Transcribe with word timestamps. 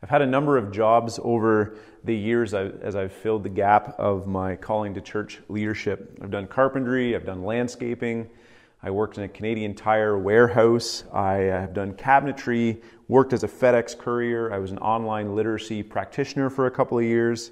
I've 0.00 0.10
had 0.10 0.22
a 0.22 0.26
number 0.26 0.56
of 0.56 0.70
jobs 0.70 1.18
over 1.22 1.76
the 2.04 2.14
years 2.14 2.54
as 2.54 2.94
I've 2.94 3.12
filled 3.12 3.42
the 3.42 3.48
gap 3.48 3.98
of 3.98 4.28
my 4.28 4.54
calling 4.54 4.94
to 4.94 5.00
church 5.00 5.40
leadership. 5.48 6.18
I've 6.22 6.30
done 6.30 6.46
carpentry, 6.46 7.16
I've 7.16 7.26
done 7.26 7.42
landscaping, 7.42 8.30
I 8.80 8.92
worked 8.92 9.18
in 9.18 9.24
a 9.24 9.28
Canadian 9.28 9.74
Tire 9.74 10.16
warehouse, 10.16 11.02
I 11.12 11.34
have 11.34 11.74
done 11.74 11.94
cabinetry, 11.94 12.80
worked 13.08 13.32
as 13.32 13.42
a 13.42 13.48
FedEx 13.48 13.98
courier, 13.98 14.52
I 14.52 14.58
was 14.58 14.70
an 14.70 14.78
online 14.78 15.34
literacy 15.34 15.82
practitioner 15.82 16.48
for 16.48 16.66
a 16.66 16.70
couple 16.70 16.96
of 16.96 17.04
years. 17.04 17.50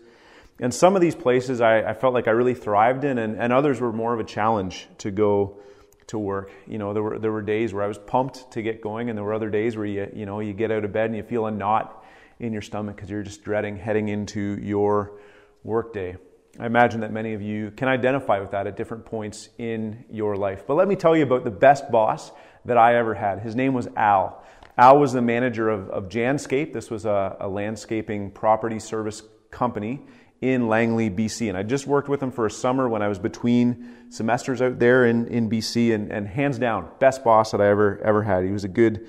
And 0.60 0.72
some 0.72 0.94
of 0.94 1.02
these 1.02 1.16
places 1.16 1.60
I, 1.60 1.80
I 1.80 1.94
felt 1.94 2.14
like 2.14 2.28
I 2.28 2.30
really 2.30 2.54
thrived 2.54 3.02
in, 3.02 3.18
and, 3.18 3.36
and 3.36 3.52
others 3.52 3.80
were 3.80 3.92
more 3.92 4.14
of 4.14 4.20
a 4.20 4.24
challenge 4.24 4.86
to 4.98 5.10
go 5.10 5.58
to 6.06 6.18
work. 6.18 6.52
You 6.68 6.78
know, 6.78 6.94
there 6.94 7.02
were 7.02 7.18
there 7.18 7.32
were 7.32 7.42
days 7.42 7.74
where 7.74 7.82
I 7.82 7.88
was 7.88 7.98
pumped 7.98 8.52
to 8.52 8.62
get 8.62 8.80
going, 8.80 9.10
and 9.10 9.18
there 9.18 9.24
were 9.24 9.34
other 9.34 9.50
days 9.50 9.76
where 9.76 9.84
you 9.84 10.08
you 10.14 10.24
know 10.24 10.40
you 10.40 10.52
get 10.52 10.70
out 10.70 10.84
of 10.84 10.92
bed 10.92 11.06
and 11.06 11.16
you 11.16 11.24
feel 11.24 11.46
a 11.46 11.50
knot 11.50 11.95
in 12.40 12.52
your 12.52 12.62
stomach 12.62 12.96
because 12.96 13.10
you're 13.10 13.22
just 13.22 13.42
dreading 13.42 13.76
heading 13.76 14.08
into 14.08 14.58
your 14.60 15.18
workday. 15.64 16.16
I 16.58 16.66
imagine 16.66 17.00
that 17.00 17.12
many 17.12 17.34
of 17.34 17.42
you 17.42 17.70
can 17.70 17.88
identify 17.88 18.38
with 18.40 18.52
that 18.52 18.66
at 18.66 18.76
different 18.76 19.04
points 19.04 19.50
in 19.58 20.04
your 20.10 20.36
life. 20.36 20.64
But 20.66 20.74
let 20.74 20.88
me 20.88 20.96
tell 20.96 21.16
you 21.16 21.22
about 21.22 21.44
the 21.44 21.50
best 21.50 21.90
boss 21.90 22.32
that 22.64 22.78
I 22.78 22.96
ever 22.96 23.14
had. 23.14 23.40
His 23.40 23.54
name 23.54 23.74
was 23.74 23.88
Al. 23.96 24.42
Al 24.78 24.98
was 24.98 25.12
the 25.12 25.22
manager 25.22 25.68
of, 25.68 25.88
of 25.90 26.08
Janscape. 26.08 26.72
This 26.72 26.90
was 26.90 27.04
a, 27.04 27.36
a 27.40 27.48
landscaping 27.48 28.30
property 28.30 28.78
service 28.78 29.22
company 29.50 30.00
in 30.40 30.68
Langley, 30.68 31.10
BC. 31.10 31.48
And 31.48 31.56
I 31.56 31.62
just 31.62 31.86
worked 31.86 32.08
with 32.08 32.22
him 32.22 32.30
for 32.30 32.46
a 32.46 32.50
summer 32.50 32.88
when 32.88 33.02
I 33.02 33.08
was 33.08 33.18
between 33.18 34.10
semesters 34.10 34.60
out 34.60 34.78
there 34.78 35.06
in, 35.06 35.26
in 35.28 35.48
BC. 35.48 35.94
And, 35.94 36.12
and 36.12 36.26
hands 36.26 36.58
down, 36.58 36.88
best 36.98 37.24
boss 37.24 37.52
that 37.52 37.60
I 37.60 37.68
ever 37.68 38.00
ever 38.02 38.22
had. 38.22 38.44
He 38.44 38.50
was 38.50 38.64
a 38.64 38.68
good 38.68 39.06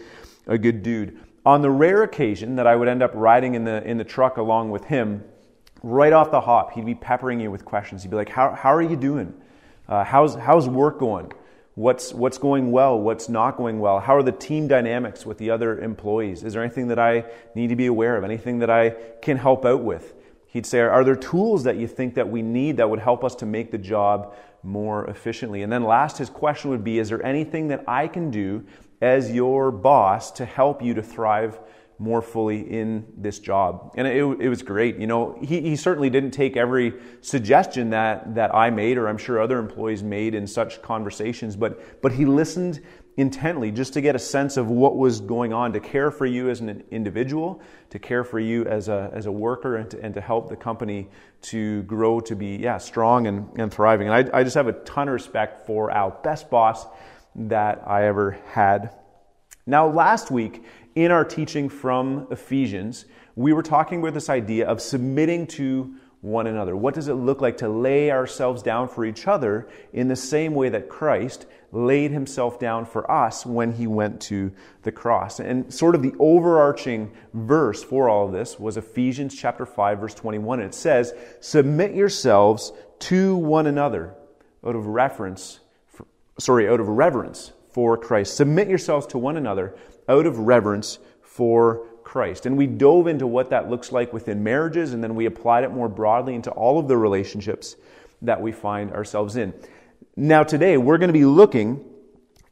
a 0.48 0.58
good 0.58 0.84
dude. 0.84 1.20
On 1.48 1.62
the 1.62 1.72
rare 1.72 2.04
occasion 2.04 2.58
that 2.58 2.68
I 2.68 2.76
would 2.76 2.90
end 2.90 3.02
up 3.02 3.12
riding 3.14 3.56
in 3.56 3.64
the, 3.64 3.82
in 3.90 3.98
the 3.98 4.04
truck 4.04 4.36
along 4.36 4.70
with 4.70 4.84
him, 4.84 5.24
right 5.82 6.12
off 6.12 6.30
the 6.30 6.42
hop, 6.42 6.74
he'd 6.74 6.86
be 6.86 6.94
peppering 6.94 7.40
you 7.40 7.50
with 7.50 7.64
questions. 7.64 8.04
He'd 8.04 8.10
be 8.10 8.18
like, 8.18 8.28
How, 8.28 8.52
how 8.52 8.74
are 8.74 8.82
you 8.82 8.98
doing? 8.98 9.34
Uh, 9.88 10.04
how's, 10.04 10.36
how's 10.36 10.68
work 10.68 11.00
going? 11.00 11.32
What's, 11.76 12.14
what's 12.14 12.38
going 12.38 12.74
well? 12.74 13.00
What's 13.00 13.30
not 13.30 13.56
going 13.56 13.80
well? 13.80 14.02
How 14.02 14.18
are 14.18 14.24
the 14.24 14.34
team 14.34 14.68
dynamics 14.68 15.26
with 15.26 15.38
the 15.38 15.50
other 15.50 15.80
employees? 15.80 16.44
Is 16.44 16.52
there 16.52 16.62
anything 16.62 16.90
that 16.90 17.00
I 17.00 17.24
need 17.56 17.70
to 17.70 17.78
be 17.78 17.86
aware 17.86 18.18
of? 18.18 18.26
Anything 18.26 18.60
that 18.60 18.70
I 18.70 18.90
can 19.22 19.38
help 19.38 19.64
out 19.64 19.84
with? 19.84 20.16
He'd 20.48 20.66
say, 20.66 20.82
Are 20.82 21.06
there 21.06 21.16
tools 21.16 21.64
that 21.64 21.78
you 21.78 21.88
think 21.88 22.16
that 22.16 22.28
we 22.28 22.42
need 22.42 22.76
that 22.76 22.90
would 22.90 23.00
help 23.00 23.24
us 23.24 23.36
to 23.36 23.46
make 23.46 23.72
the 23.72 23.78
job 23.78 24.36
more 24.64 25.10
efficiently? 25.10 25.64
And 25.64 25.72
then 25.72 25.86
last, 25.86 26.18
his 26.18 26.30
question 26.30 26.72
would 26.72 26.84
be, 26.84 27.00
Is 27.00 27.08
there 27.08 27.26
anything 27.26 27.70
that 27.70 27.86
I 27.88 28.10
can 28.10 28.32
do 28.32 28.66
as 29.02 29.32
your 29.32 29.72
boss 29.72 30.32
to 30.32 30.46
help 30.46 30.82
you 30.82 30.94
to 30.96 31.04
thrive 31.04 31.60
more 32.00 32.22
fully 32.22 32.60
in 32.60 33.08
this 33.18 33.40
job. 33.40 33.94
And 33.98 34.08
it, 34.08 34.22
it 34.40 34.50
was 34.50 34.62
great. 34.62 34.98
You 34.98 35.08
know, 35.08 35.38
he, 35.42 35.62
he 35.62 35.76
certainly 35.76 36.10
didn't 36.10 36.32
take 36.32 36.56
every 36.56 36.94
suggestion 37.22 37.90
that, 37.90 38.36
that 38.36 38.54
I 38.54 38.70
made 38.70 38.98
or 38.98 39.08
I'm 39.08 39.18
sure 39.18 39.42
other 39.42 39.58
employees 39.58 40.04
made 40.04 40.36
in 40.36 40.46
such 40.46 40.82
conversations, 40.82 41.56
but, 41.56 42.02
but 42.02 42.12
he 42.12 42.26
listened 42.26 42.82
intently 43.18 43.72
just 43.72 43.94
to 43.94 44.02
get 44.02 44.16
a 44.16 44.20
sense 44.20 44.58
of 44.58 44.70
what 44.70 44.96
was 44.96 45.22
going 45.22 45.52
on, 45.52 45.74
to 45.74 45.80
care 45.80 46.12
for 46.12 46.28
you 46.28 46.52
as 46.52 46.62
an 46.62 46.84
individual, 46.92 47.60
to 47.90 47.98
care 47.98 48.24
for 48.24 48.40
you 48.40 48.64
as 48.66 48.90
a, 48.90 49.10
as 49.12 49.26
a 49.26 49.32
worker, 49.32 49.76
and 49.78 49.90
to, 49.90 50.00
and 50.04 50.14
to 50.14 50.22
help 50.22 50.50
the 50.50 50.56
company 50.56 51.10
to 51.42 51.82
grow 51.84 52.20
to 52.20 52.36
be, 52.36 52.58
yeah, 52.58 52.78
strong 52.78 53.26
and, 53.26 53.50
and 53.60 53.74
thriving. 53.74 54.08
And 54.08 54.30
I, 54.32 54.40
I 54.40 54.44
just 54.44 54.56
have 54.56 54.68
a 54.68 54.74
ton 54.74 55.08
of 55.08 55.14
respect 55.14 55.66
for 55.66 55.90
our 55.90 56.12
best 56.12 56.52
boss 56.52 56.86
that 57.38 57.84
I 57.86 58.06
ever 58.06 58.40
had. 58.48 58.94
Now, 59.66 59.88
last 59.88 60.32
week 60.32 60.64
in 60.96 61.12
our 61.12 61.24
teaching 61.24 61.70
from 61.70 62.28
Ephesians, 62.32 63.06
we 63.36 63.54
were 63.54 63.64
talking 63.64 64.00
about 64.00 64.14
this 64.16 64.30
idea 64.30 64.68
of 64.68 64.82
submitting 64.82 65.48
to 65.48 65.96
one 66.22 66.48
another. 66.48 66.76
What 66.76 66.96
does 66.96 67.08
it 67.08 67.14
look 67.14 67.42
like 67.42 67.58
to 67.58 67.70
lay 67.70 68.12
ourselves 68.12 68.64
down 68.64 68.90
for 68.90 69.06
each 69.06 69.28
other 69.28 69.68
in 69.94 70.08
the 70.08 70.16
same 70.16 70.56
way 70.56 70.70
that 70.70 70.90
Christ 70.90 71.46
laid 71.72 72.12
himself 72.12 72.60
down 72.60 72.86
for 72.86 73.10
us 73.10 73.46
when 73.46 73.74
he 73.74 73.86
went 73.86 74.22
to 74.22 74.52
the 74.82 74.92
cross? 74.92 75.40
And 75.40 75.72
sort 75.72 75.94
of 75.94 76.02
the 76.02 76.14
overarching 76.20 77.12
verse 77.34 77.84
for 77.84 78.10
all 78.10 78.26
of 78.26 78.32
this 78.32 78.60
was 78.60 78.78
Ephesians 78.78 79.36
chapter 79.36 79.66
5 79.66 80.00
verse 80.00 80.16
21. 80.16 80.60
And 80.60 80.70
it 80.70 80.74
says, 80.74 81.14
"Submit 81.40 81.94
yourselves 81.94 82.74
to 83.00 83.36
one 83.36 83.68
another 83.68 84.16
out 84.66 84.76
of 84.76 84.88
reference 84.88 85.60
sorry, 86.40 86.68
out 86.70 86.80
of 86.80 86.88
reverence 86.88 87.54
for 87.70 87.98
Christ. 87.98 88.36
Submit 88.36 88.68
yourselves 88.68 89.08
to 89.08 89.18
one 89.18 89.38
another 89.38 89.76
out 90.10 90.26
of 90.26 90.40
reverence 90.40 91.00
for 91.22 91.88
Christ. 92.04 92.46
And 92.46 92.58
we 92.58 92.68
dove 92.68 93.08
into 93.08 93.28
what 93.28 93.50
that 93.50 93.70
looks 93.70 93.92
like 93.92 94.14
within 94.14 94.44
marriages, 94.44 94.94
and 94.94 95.04
then 95.04 95.16
we 95.16 95.26
applied 95.26 95.64
it 95.64 95.72
more 95.72 95.90
broadly 95.90 96.36
into 96.36 96.50
all 96.52 96.80
of 96.80 96.88
the 96.88 96.98
relationships 96.98 97.76
that 98.22 98.42
we 98.42 98.52
find 98.52 98.92
ourselves 98.94 99.36
in. 99.36 99.54
Now, 100.16 100.44
today, 100.44 100.78
we're 100.78 100.98
going 100.98 101.10
to 101.10 101.14
be 101.14 101.26
looking 101.26 101.84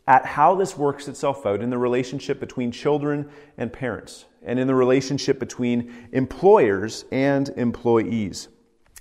at 0.07 0.25
how 0.25 0.55
this 0.55 0.77
works 0.77 1.07
itself 1.07 1.45
out 1.45 1.61
in 1.61 1.69
the 1.69 1.77
relationship 1.77 2.39
between 2.39 2.71
children 2.71 3.29
and 3.57 3.73
parents, 3.73 4.25
and 4.43 4.59
in 4.59 4.67
the 4.67 4.75
relationship 4.75 5.39
between 5.39 6.09
employers 6.11 7.05
and 7.11 7.49
employees. 7.57 8.49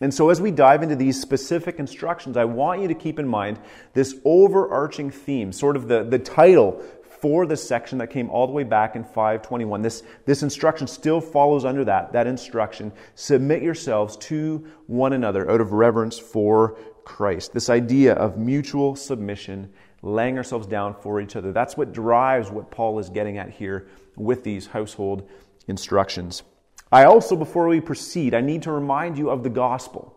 And 0.01 0.13
so, 0.13 0.31
as 0.31 0.41
we 0.41 0.51
dive 0.51 0.83
into 0.83 0.97
these 0.97 1.21
specific 1.21 1.79
instructions, 1.79 2.37
I 2.37 2.45
want 2.45 2.83
you 2.83 2.89
to 2.89 2.95
keep 2.95 3.19
in 3.19 3.29
mind 3.29 3.61
this 3.93 4.17
overarching 4.25 5.11
theme, 5.11 5.53
sort 5.53 5.77
of 5.77 5.87
the, 5.87 6.03
the 6.03 6.19
title 6.19 6.83
for 7.25 7.47
this 7.47 7.67
section 7.67 7.99
that 7.99 8.09
came 8.09 8.29
all 8.29 8.47
the 8.47 8.53
way 8.53 8.65
back 8.65 8.97
in 8.97 9.05
521. 9.05 9.83
This, 9.83 10.03
this 10.27 10.43
instruction 10.43 10.87
still 10.87 11.21
follows 11.21 11.65
under 11.65 11.85
that, 11.85 12.13
that 12.13 12.27
instruction. 12.27 12.93
Submit 13.15 13.63
yourselves 13.63 14.17
to 14.19 14.67
one 14.89 15.13
another 15.13 15.51
out 15.51 15.61
of 15.61 15.73
reverence 15.73 16.19
for 16.19 16.77
Christ. 17.05 17.53
This 17.53 17.71
idea 17.71 18.15
of 18.15 18.37
mutual 18.37 18.97
submission, 18.97 19.73
laying 20.03 20.37
ourselves 20.37 20.67
down 20.67 20.95
for 20.95 21.21
each 21.21 21.37
other. 21.37 21.53
That's 21.53 21.77
what 21.77 21.93
drives 21.93 22.51
what 22.51 22.71
Paul 22.71 22.99
is 22.99 23.09
getting 23.09 23.39
at 23.39 23.49
here 23.49 23.87
with 24.17 24.43
these 24.43 24.67
household 24.67 25.27
instructions. 25.69 26.43
I 26.93 27.05
also, 27.05 27.37
before 27.37 27.69
we 27.69 27.81
proceed, 27.81 28.35
I 28.35 28.41
need 28.41 28.63
to 28.63 28.73
remind 28.73 29.19
you 29.19 29.31
of 29.31 29.43
the 29.43 29.51
gospel. 29.51 30.15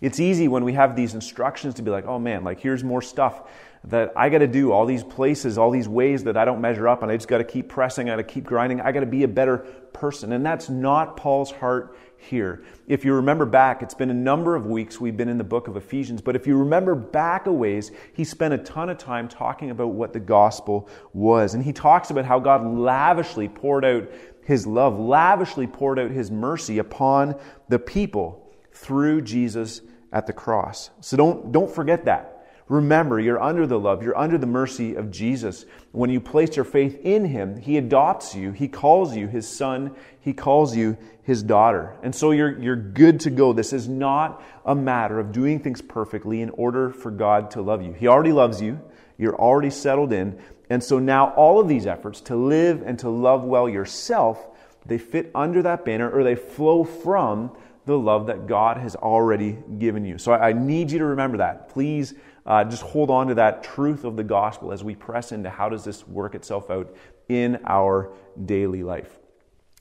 It's 0.00 0.18
easy 0.18 0.48
when 0.48 0.64
we 0.64 0.72
have 0.74 0.96
these 0.96 1.14
instructions 1.14 1.74
to 1.74 1.82
be 1.82 1.90
like, 1.90 2.06
oh 2.06 2.18
man, 2.18 2.42
like 2.44 2.60
here's 2.60 2.82
more 2.82 3.02
stuff 3.02 3.42
that 3.84 4.12
I 4.14 4.28
got 4.28 4.38
to 4.38 4.46
do, 4.46 4.72
all 4.72 4.84
these 4.84 5.02
places, 5.02 5.56
all 5.56 5.70
these 5.70 5.88
ways 5.88 6.24
that 6.24 6.36
I 6.36 6.44
don't 6.44 6.60
measure 6.60 6.86
up, 6.86 7.02
and 7.02 7.10
I 7.10 7.16
just 7.16 7.28
got 7.28 7.38
to 7.38 7.44
keep 7.44 7.68
pressing, 7.68 8.08
I 8.08 8.12
got 8.12 8.16
to 8.16 8.34
keep 8.34 8.44
grinding, 8.44 8.80
I 8.80 8.92
got 8.92 9.00
to 9.00 9.06
be 9.06 9.24
a 9.24 9.28
better 9.28 9.58
person. 9.92 10.32
And 10.32 10.44
that's 10.44 10.68
not 10.68 11.16
Paul's 11.16 11.50
heart 11.50 11.96
here. 12.18 12.62
If 12.86 13.06
you 13.06 13.14
remember 13.14 13.46
back, 13.46 13.82
it's 13.82 13.94
been 13.94 14.10
a 14.10 14.14
number 14.14 14.54
of 14.54 14.66
weeks 14.66 15.00
we've 15.00 15.16
been 15.16 15.30
in 15.30 15.38
the 15.38 15.44
book 15.44 15.68
of 15.68 15.76
Ephesians, 15.76 16.20
but 16.20 16.36
if 16.36 16.46
you 16.46 16.58
remember 16.58 16.94
back 16.94 17.46
a 17.46 17.52
ways, 17.52 17.90
he 18.12 18.24
spent 18.24 18.52
a 18.52 18.58
ton 18.58 18.90
of 18.90 18.98
time 18.98 19.28
talking 19.28 19.70
about 19.70 19.88
what 19.88 20.12
the 20.12 20.20
gospel 20.20 20.88
was. 21.14 21.54
And 21.54 21.64
he 21.64 21.72
talks 21.72 22.10
about 22.10 22.26
how 22.26 22.38
God 22.38 22.66
lavishly 22.66 23.48
poured 23.48 23.86
out 23.86 24.10
his 24.44 24.66
love, 24.66 24.98
lavishly 24.98 25.66
poured 25.66 25.98
out 25.98 26.10
his 26.10 26.30
mercy 26.30 26.78
upon 26.78 27.36
the 27.68 27.78
people 27.78 28.50
through 28.72 29.22
Jesus 29.22 29.82
at 30.12 30.26
the 30.26 30.32
cross. 30.32 30.90
So 31.00 31.16
don't, 31.16 31.52
don't 31.52 31.70
forget 31.70 32.06
that. 32.06 32.40
Remember, 32.70 33.18
you're 33.18 33.42
under 33.42 33.66
the 33.66 33.80
love, 33.80 34.00
you're 34.00 34.16
under 34.16 34.38
the 34.38 34.46
mercy 34.46 34.94
of 34.94 35.10
Jesus. 35.10 35.66
When 35.90 36.08
you 36.08 36.20
place 36.20 36.54
your 36.54 36.64
faith 36.64 37.00
in 37.02 37.24
Him, 37.24 37.56
He 37.56 37.76
adopts 37.76 38.32
you, 38.36 38.52
He 38.52 38.68
calls 38.68 39.16
you 39.16 39.26
His 39.26 39.48
son, 39.48 39.96
He 40.20 40.32
calls 40.32 40.76
you 40.76 40.96
His 41.24 41.42
daughter. 41.42 41.96
And 42.04 42.14
so 42.14 42.30
you're, 42.30 42.56
you're 42.60 42.76
good 42.76 43.18
to 43.20 43.30
go. 43.30 43.52
This 43.52 43.72
is 43.72 43.88
not 43.88 44.40
a 44.64 44.76
matter 44.76 45.18
of 45.18 45.32
doing 45.32 45.58
things 45.58 45.82
perfectly 45.82 46.42
in 46.42 46.50
order 46.50 46.90
for 46.90 47.10
God 47.10 47.50
to 47.52 47.60
love 47.60 47.82
you. 47.82 47.92
He 47.92 48.06
already 48.06 48.30
loves 48.30 48.62
you, 48.62 48.80
you're 49.20 49.38
already 49.38 49.70
settled 49.70 50.12
in, 50.12 50.38
and 50.70 50.82
so 50.82 50.98
now 50.98 51.30
all 51.34 51.60
of 51.60 51.68
these 51.68 51.86
efforts 51.86 52.20
to 52.22 52.36
live 52.36 52.82
and 52.82 52.98
to 53.00 53.10
love 53.10 53.44
well 53.44 53.68
yourself, 53.68 54.46
they 54.86 54.98
fit 54.98 55.30
under 55.34 55.62
that 55.62 55.84
banner 55.84 56.10
or 56.10 56.24
they 56.24 56.36
flow 56.36 56.84
from 56.84 57.54
the 57.86 57.98
love 57.98 58.26
that 58.26 58.46
God 58.46 58.76
has 58.76 58.94
already 58.96 59.58
given 59.78 60.04
you. 60.04 60.18
So 60.18 60.32
I 60.32 60.52
need 60.52 60.90
you 60.90 60.98
to 60.98 61.04
remember 61.06 61.38
that. 61.38 61.68
Please 61.68 62.14
uh, 62.46 62.64
just 62.64 62.82
hold 62.82 63.10
on 63.10 63.26
to 63.28 63.34
that 63.34 63.62
truth 63.62 64.04
of 64.04 64.16
the 64.16 64.24
gospel 64.24 64.72
as 64.72 64.82
we 64.82 64.94
press 64.94 65.32
into 65.32 65.50
how 65.50 65.68
does 65.68 65.84
this 65.84 66.06
work 66.06 66.34
itself 66.34 66.70
out 66.70 66.94
in 67.28 67.58
our 67.66 68.12
daily 68.46 68.82
life. 68.82 69.19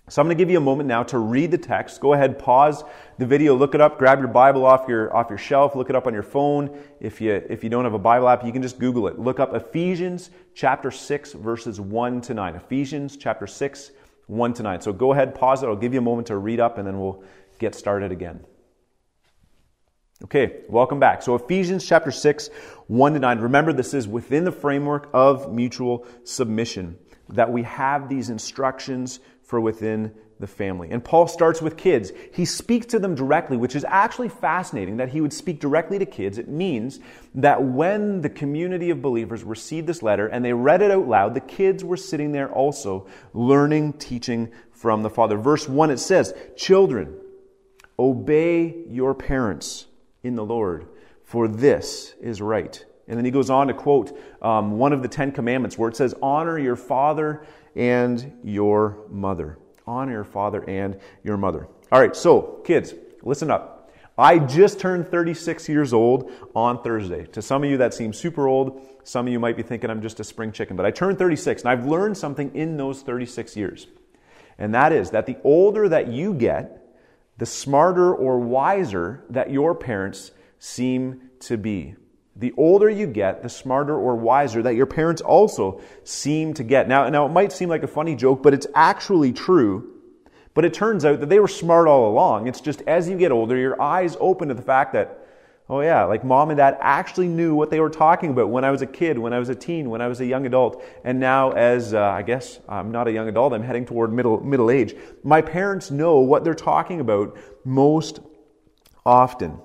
So 0.09 0.21
I'm 0.21 0.27
going 0.27 0.35
to 0.35 0.41
give 0.41 0.49
you 0.49 0.57
a 0.57 0.61
moment 0.61 0.87
now 0.87 1.03
to 1.03 1.19
read 1.19 1.51
the 1.51 1.57
text. 1.57 2.01
Go 2.01 2.13
ahead, 2.13 2.39
pause 2.39 2.83
the 3.19 3.27
video, 3.27 3.55
look 3.55 3.75
it 3.75 3.81
up, 3.81 3.99
grab 3.99 4.17
your 4.17 4.27
Bible 4.27 4.65
off 4.65 4.87
your, 4.87 5.15
off 5.15 5.29
your 5.29 5.37
shelf, 5.37 5.75
look 5.75 5.91
it 5.91 5.95
up 5.95 6.07
on 6.07 6.13
your 6.13 6.23
phone. 6.23 6.75
If 6.99 7.21
you, 7.21 7.33
if 7.47 7.63
you 7.63 7.69
don't 7.69 7.83
have 7.83 7.93
a 7.93 7.99
Bible 7.99 8.27
app, 8.27 8.43
you 8.43 8.51
can 8.51 8.63
just 8.63 8.79
Google 8.79 9.07
it. 9.07 9.19
Look 9.19 9.39
up 9.39 9.53
Ephesians 9.53 10.31
chapter 10.55 10.89
6, 10.89 11.33
verses 11.33 11.79
1 11.79 12.21
to 12.21 12.33
9. 12.33 12.55
Ephesians 12.55 13.17
chapter 13.17 13.45
6, 13.45 13.91
1 14.25 14.53
to 14.55 14.63
9. 14.63 14.81
So 14.81 14.93
go 14.93 15.13
ahead, 15.13 15.35
pause 15.35 15.61
it. 15.61 15.67
I'll 15.67 15.75
give 15.75 15.93
you 15.93 15.99
a 15.99 16.03
moment 16.03 16.27
to 16.27 16.37
read 16.37 16.59
up, 16.59 16.79
and 16.79 16.87
then 16.87 16.99
we'll 16.99 17.23
get 17.59 17.75
started 17.75 18.11
again. 18.11 18.43
Okay, 20.23 20.61
welcome 20.67 20.99
back. 20.99 21.21
So 21.21 21.35
Ephesians 21.35 21.85
chapter 21.85 22.09
6, 22.09 22.49
1 22.87 23.13
to 23.13 23.19
9. 23.19 23.39
Remember, 23.39 23.73
this 23.73 23.93
is 23.93 24.07
within 24.07 24.43
the 24.43 24.51
framework 24.51 25.07
of 25.13 25.53
mutual 25.53 26.07
submission 26.23 26.97
that 27.29 27.51
we 27.51 27.63
have 27.63 28.09
these 28.09 28.29
instructions 28.29 29.19
for 29.49 29.59
within 29.59 30.11
the 30.39 30.45
family. 30.45 30.89
And 30.91 31.03
Paul 31.03 31.27
starts 31.27 31.59
with 31.59 31.75
kids. 31.75 32.11
He 32.31 32.45
speaks 32.45 32.85
to 32.85 32.99
them 32.99 33.15
directly, 33.15 33.57
which 33.57 33.75
is 33.75 33.83
actually 33.87 34.29
fascinating 34.29 34.97
that 34.97 35.09
he 35.09 35.21
would 35.21 35.33
speak 35.33 35.59
directly 35.59 35.97
to 35.97 36.05
kids. 36.05 36.37
It 36.37 36.47
means 36.47 36.99
that 37.33 37.63
when 37.63 38.21
the 38.21 38.29
community 38.29 38.91
of 38.91 39.01
believers 39.01 39.43
received 39.43 39.87
this 39.87 40.03
letter 40.03 40.27
and 40.27 40.45
they 40.45 40.53
read 40.53 40.83
it 40.83 40.91
out 40.91 41.07
loud, 41.07 41.33
the 41.33 41.39
kids 41.39 41.83
were 41.83 41.97
sitting 41.97 42.31
there 42.31 42.51
also 42.51 43.07
learning, 43.33 43.93
teaching 43.93 44.51
from 44.71 45.01
the 45.01 45.09
Father. 45.09 45.35
Verse 45.35 45.67
1 45.67 45.89
it 45.89 45.97
says, 45.97 46.31
Children, 46.55 47.17
obey 47.97 48.83
your 48.87 49.15
parents 49.15 49.87
in 50.21 50.35
the 50.35 50.45
Lord, 50.45 50.85
for 51.23 51.47
this 51.47 52.13
is 52.21 52.39
right. 52.39 52.85
And 53.07 53.17
then 53.17 53.25
he 53.25 53.31
goes 53.31 53.49
on 53.49 53.67
to 53.67 53.73
quote 53.73 54.15
um, 54.43 54.77
one 54.77 54.93
of 54.93 55.01
the 55.01 55.07
Ten 55.07 55.31
Commandments 55.31 55.75
where 55.75 55.89
it 55.89 55.95
says, 55.95 56.13
Honor 56.21 56.59
your 56.59 56.75
father 56.75 57.43
and 57.75 58.39
your 58.43 58.97
mother 59.09 59.57
honor 59.89 60.11
your 60.11 60.23
father 60.23 60.63
and 60.69 60.99
your 61.23 61.37
mother. 61.37 61.67
All 61.91 61.99
right, 61.99 62.15
so 62.15 62.61
kids, 62.63 62.93
listen 63.23 63.51
up. 63.51 63.91
I 64.17 64.37
just 64.37 64.79
turned 64.79 65.07
36 65.09 65.69
years 65.69 65.93
old 65.93 66.31
on 66.53 66.83
Thursday. 66.83 67.25
To 67.27 67.41
some 67.41 67.63
of 67.63 67.69
you, 67.69 67.77
that 67.77 67.93
seems 67.93 68.17
super 68.17 68.47
old. 68.47 68.85
Some 69.03 69.27
of 69.27 69.33
you 69.33 69.39
might 69.39 69.55
be 69.57 69.63
thinking 69.63 69.89
I'm 69.89 70.01
just 70.01 70.19
a 70.19 70.23
spring 70.23 70.51
chicken, 70.51 70.75
but 70.75 70.85
I 70.85 70.91
turned 70.91 71.17
36 71.17 71.61
and 71.61 71.71
I've 71.71 71.85
learned 71.85 72.17
something 72.17 72.53
in 72.53 72.77
those 72.77 73.01
36 73.01 73.55
years. 73.55 73.87
And 74.57 74.75
that 74.75 74.91
is 74.91 75.11
that 75.11 75.25
the 75.25 75.37
older 75.43 75.87
that 75.87 76.09
you 76.09 76.33
get, 76.33 76.85
the 77.37 77.45
smarter 77.45 78.13
or 78.13 78.39
wiser 78.39 79.23
that 79.29 79.51
your 79.51 79.73
parents 79.73 80.31
seem 80.59 81.29
to 81.41 81.57
be. 81.57 81.95
The 82.39 82.53
older 82.55 82.89
you 82.89 83.05
get, 83.05 83.43
the 83.43 83.49
smarter 83.49 83.95
or 83.95 84.15
wiser 84.15 84.63
that 84.63 84.75
your 84.75 84.85
parents 84.85 85.21
also 85.21 85.81
seem 86.05 86.53
to 86.53 86.63
get. 86.63 86.87
Now, 86.87 87.09
now 87.09 87.25
it 87.25 87.29
might 87.29 87.51
seem 87.51 87.67
like 87.67 87.83
a 87.83 87.87
funny 87.87 88.15
joke, 88.15 88.41
but 88.41 88.53
it's 88.53 88.67
actually 88.73 89.33
true. 89.33 89.95
But 90.53 90.63
it 90.63 90.73
turns 90.73 91.03
out 91.03 91.19
that 91.19 91.27
they 91.27 91.39
were 91.39 91.49
smart 91.49 91.87
all 91.87 92.09
along. 92.09 92.47
It's 92.47 92.61
just 92.61 92.81
as 92.87 93.09
you 93.09 93.17
get 93.17 93.33
older, 93.33 93.57
your 93.57 93.81
eyes 93.81 94.15
open 94.21 94.47
to 94.47 94.53
the 94.53 94.61
fact 94.61 94.93
that, 94.93 95.19
oh 95.67 95.81
yeah, 95.81 96.05
like 96.05 96.23
mom 96.23 96.49
and 96.49 96.57
dad 96.57 96.77
actually 96.79 97.27
knew 97.27 97.55
what 97.55 97.69
they 97.71 97.81
were 97.81 97.89
talking 97.89 98.31
about 98.31 98.49
when 98.49 98.63
I 98.63 98.71
was 98.71 98.81
a 98.81 98.87
kid, 98.87 99.19
when 99.19 99.33
I 99.33 99.39
was 99.39 99.49
a 99.49 99.55
teen, 99.55 99.89
when 99.89 100.01
I 100.01 100.07
was 100.07 100.21
a 100.21 100.25
young 100.25 100.45
adult. 100.45 100.81
And 101.03 101.19
now, 101.19 101.51
as 101.51 101.93
uh, 101.93 102.01
I 102.01 102.21
guess 102.21 102.61
I'm 102.69 102.89
not 102.91 103.09
a 103.09 103.11
young 103.11 103.27
adult, 103.27 103.51
I'm 103.51 103.63
heading 103.63 103.85
toward 103.85 104.13
middle, 104.13 104.41
middle 104.41 104.71
age. 104.71 104.95
My 105.23 105.41
parents 105.41 105.91
know 105.91 106.19
what 106.19 106.45
they're 106.45 106.53
talking 106.53 107.01
about 107.01 107.37
most 107.65 108.21
often. 109.05 109.59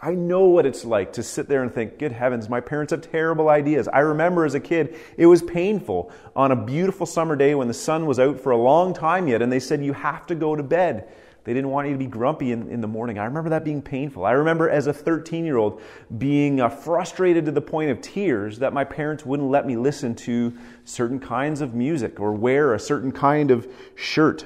I 0.00 0.14
know 0.14 0.44
what 0.44 0.66
it's 0.66 0.84
like 0.84 1.14
to 1.14 1.22
sit 1.22 1.48
there 1.48 1.62
and 1.62 1.72
think, 1.72 1.98
good 1.98 2.12
heavens, 2.12 2.50
my 2.50 2.60
parents 2.60 2.90
have 2.90 3.00
terrible 3.00 3.48
ideas. 3.48 3.88
I 3.88 4.00
remember 4.00 4.44
as 4.44 4.54
a 4.54 4.60
kid, 4.60 4.96
it 5.16 5.26
was 5.26 5.42
painful 5.42 6.12
on 6.34 6.52
a 6.52 6.56
beautiful 6.56 7.06
summer 7.06 7.34
day 7.34 7.54
when 7.54 7.68
the 7.68 7.74
sun 7.74 8.04
was 8.04 8.18
out 8.18 8.38
for 8.38 8.52
a 8.52 8.58
long 8.58 8.92
time 8.92 9.26
yet, 9.26 9.40
and 9.40 9.50
they 9.50 9.60
said, 9.60 9.82
you 9.82 9.94
have 9.94 10.26
to 10.26 10.34
go 10.34 10.54
to 10.54 10.62
bed. 10.62 11.08
They 11.44 11.54
didn't 11.54 11.70
want 11.70 11.86
you 11.86 11.94
to 11.94 11.98
be 11.98 12.06
grumpy 12.06 12.50
in, 12.50 12.68
in 12.68 12.80
the 12.80 12.88
morning. 12.88 13.18
I 13.18 13.24
remember 13.24 13.50
that 13.50 13.64
being 13.64 13.80
painful. 13.80 14.26
I 14.26 14.32
remember 14.32 14.68
as 14.68 14.88
a 14.88 14.92
13 14.92 15.44
year 15.44 15.56
old 15.56 15.80
being 16.18 16.60
uh, 16.60 16.68
frustrated 16.68 17.44
to 17.46 17.52
the 17.52 17.60
point 17.60 17.90
of 17.90 18.00
tears 18.00 18.58
that 18.58 18.72
my 18.72 18.82
parents 18.82 19.24
wouldn't 19.24 19.48
let 19.48 19.64
me 19.64 19.76
listen 19.76 20.16
to 20.16 20.52
certain 20.84 21.20
kinds 21.20 21.60
of 21.60 21.72
music 21.72 22.18
or 22.18 22.32
wear 22.32 22.74
a 22.74 22.80
certain 22.80 23.12
kind 23.12 23.52
of 23.52 23.68
shirt. 23.94 24.44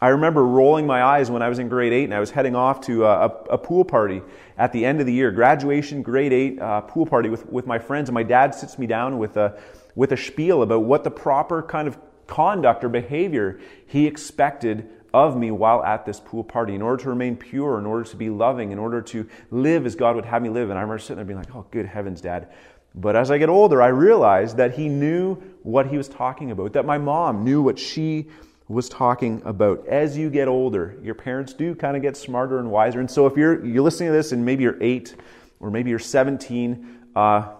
I 0.00 0.08
remember 0.08 0.44
rolling 0.44 0.86
my 0.86 1.02
eyes 1.02 1.28
when 1.28 1.42
I 1.42 1.48
was 1.48 1.58
in 1.58 1.68
grade 1.68 1.92
8 1.92 2.04
and 2.04 2.14
I 2.14 2.20
was 2.20 2.30
heading 2.30 2.54
off 2.54 2.82
to 2.82 3.04
a, 3.04 3.26
a, 3.26 3.28
a 3.50 3.58
pool 3.58 3.84
party 3.84 4.22
at 4.56 4.72
the 4.72 4.84
end 4.84 5.00
of 5.00 5.06
the 5.06 5.12
year, 5.12 5.32
graduation, 5.32 6.02
grade 6.02 6.32
8 6.32 6.60
uh, 6.60 6.80
pool 6.82 7.04
party 7.04 7.28
with, 7.28 7.46
with 7.46 7.66
my 7.66 7.80
friends. 7.80 8.08
And 8.08 8.14
my 8.14 8.22
dad 8.22 8.54
sits 8.54 8.78
me 8.78 8.86
down 8.86 9.18
with 9.18 9.36
a, 9.36 9.58
with 9.96 10.12
a 10.12 10.16
spiel 10.16 10.62
about 10.62 10.84
what 10.84 11.02
the 11.02 11.10
proper 11.10 11.62
kind 11.62 11.88
of 11.88 11.98
conduct 12.28 12.84
or 12.84 12.88
behavior 12.88 13.58
he 13.86 14.06
expected 14.06 14.88
of 15.12 15.36
me 15.36 15.50
while 15.50 15.82
at 15.82 16.06
this 16.06 16.20
pool 16.20 16.44
party 16.44 16.76
in 16.76 16.82
order 16.82 17.02
to 17.02 17.08
remain 17.08 17.36
pure, 17.36 17.78
in 17.78 17.86
order 17.86 18.04
to 18.04 18.16
be 18.16 18.30
loving, 18.30 18.70
in 18.70 18.78
order 18.78 19.02
to 19.02 19.28
live 19.50 19.84
as 19.84 19.96
God 19.96 20.14
would 20.14 20.26
have 20.26 20.42
me 20.42 20.48
live. 20.48 20.70
And 20.70 20.78
I 20.78 20.82
remember 20.82 21.00
sitting 21.00 21.16
there 21.16 21.24
being 21.24 21.38
like, 21.38 21.52
oh, 21.56 21.66
good 21.72 21.86
heavens, 21.86 22.20
Dad. 22.20 22.48
But 22.94 23.16
as 23.16 23.32
I 23.32 23.38
get 23.38 23.48
older, 23.48 23.82
I 23.82 23.88
realized 23.88 24.58
that 24.58 24.74
he 24.74 24.88
knew 24.88 25.36
what 25.62 25.86
he 25.86 25.96
was 25.96 26.08
talking 26.08 26.52
about, 26.52 26.74
that 26.74 26.84
my 26.84 26.98
mom 26.98 27.44
knew 27.44 27.62
what 27.62 27.78
she 27.78 28.28
was 28.68 28.88
talking 28.88 29.42
about. 29.44 29.86
As 29.86 30.16
you 30.16 30.30
get 30.30 30.46
older, 30.46 30.98
your 31.02 31.14
parents 31.14 31.54
do 31.54 31.74
kind 31.74 31.96
of 31.96 32.02
get 32.02 32.16
smarter 32.16 32.58
and 32.58 32.70
wiser. 32.70 33.00
And 33.00 33.10
so 33.10 33.26
if 33.26 33.36
you're, 33.36 33.64
you're 33.64 33.82
listening 33.82 34.10
to 34.10 34.12
this 34.12 34.32
and 34.32 34.44
maybe 34.44 34.62
you're 34.62 34.82
eight 34.82 35.16
or 35.58 35.70
maybe 35.70 35.90
you're 35.90 35.98
17, 35.98 36.98
uh, 37.16 37.52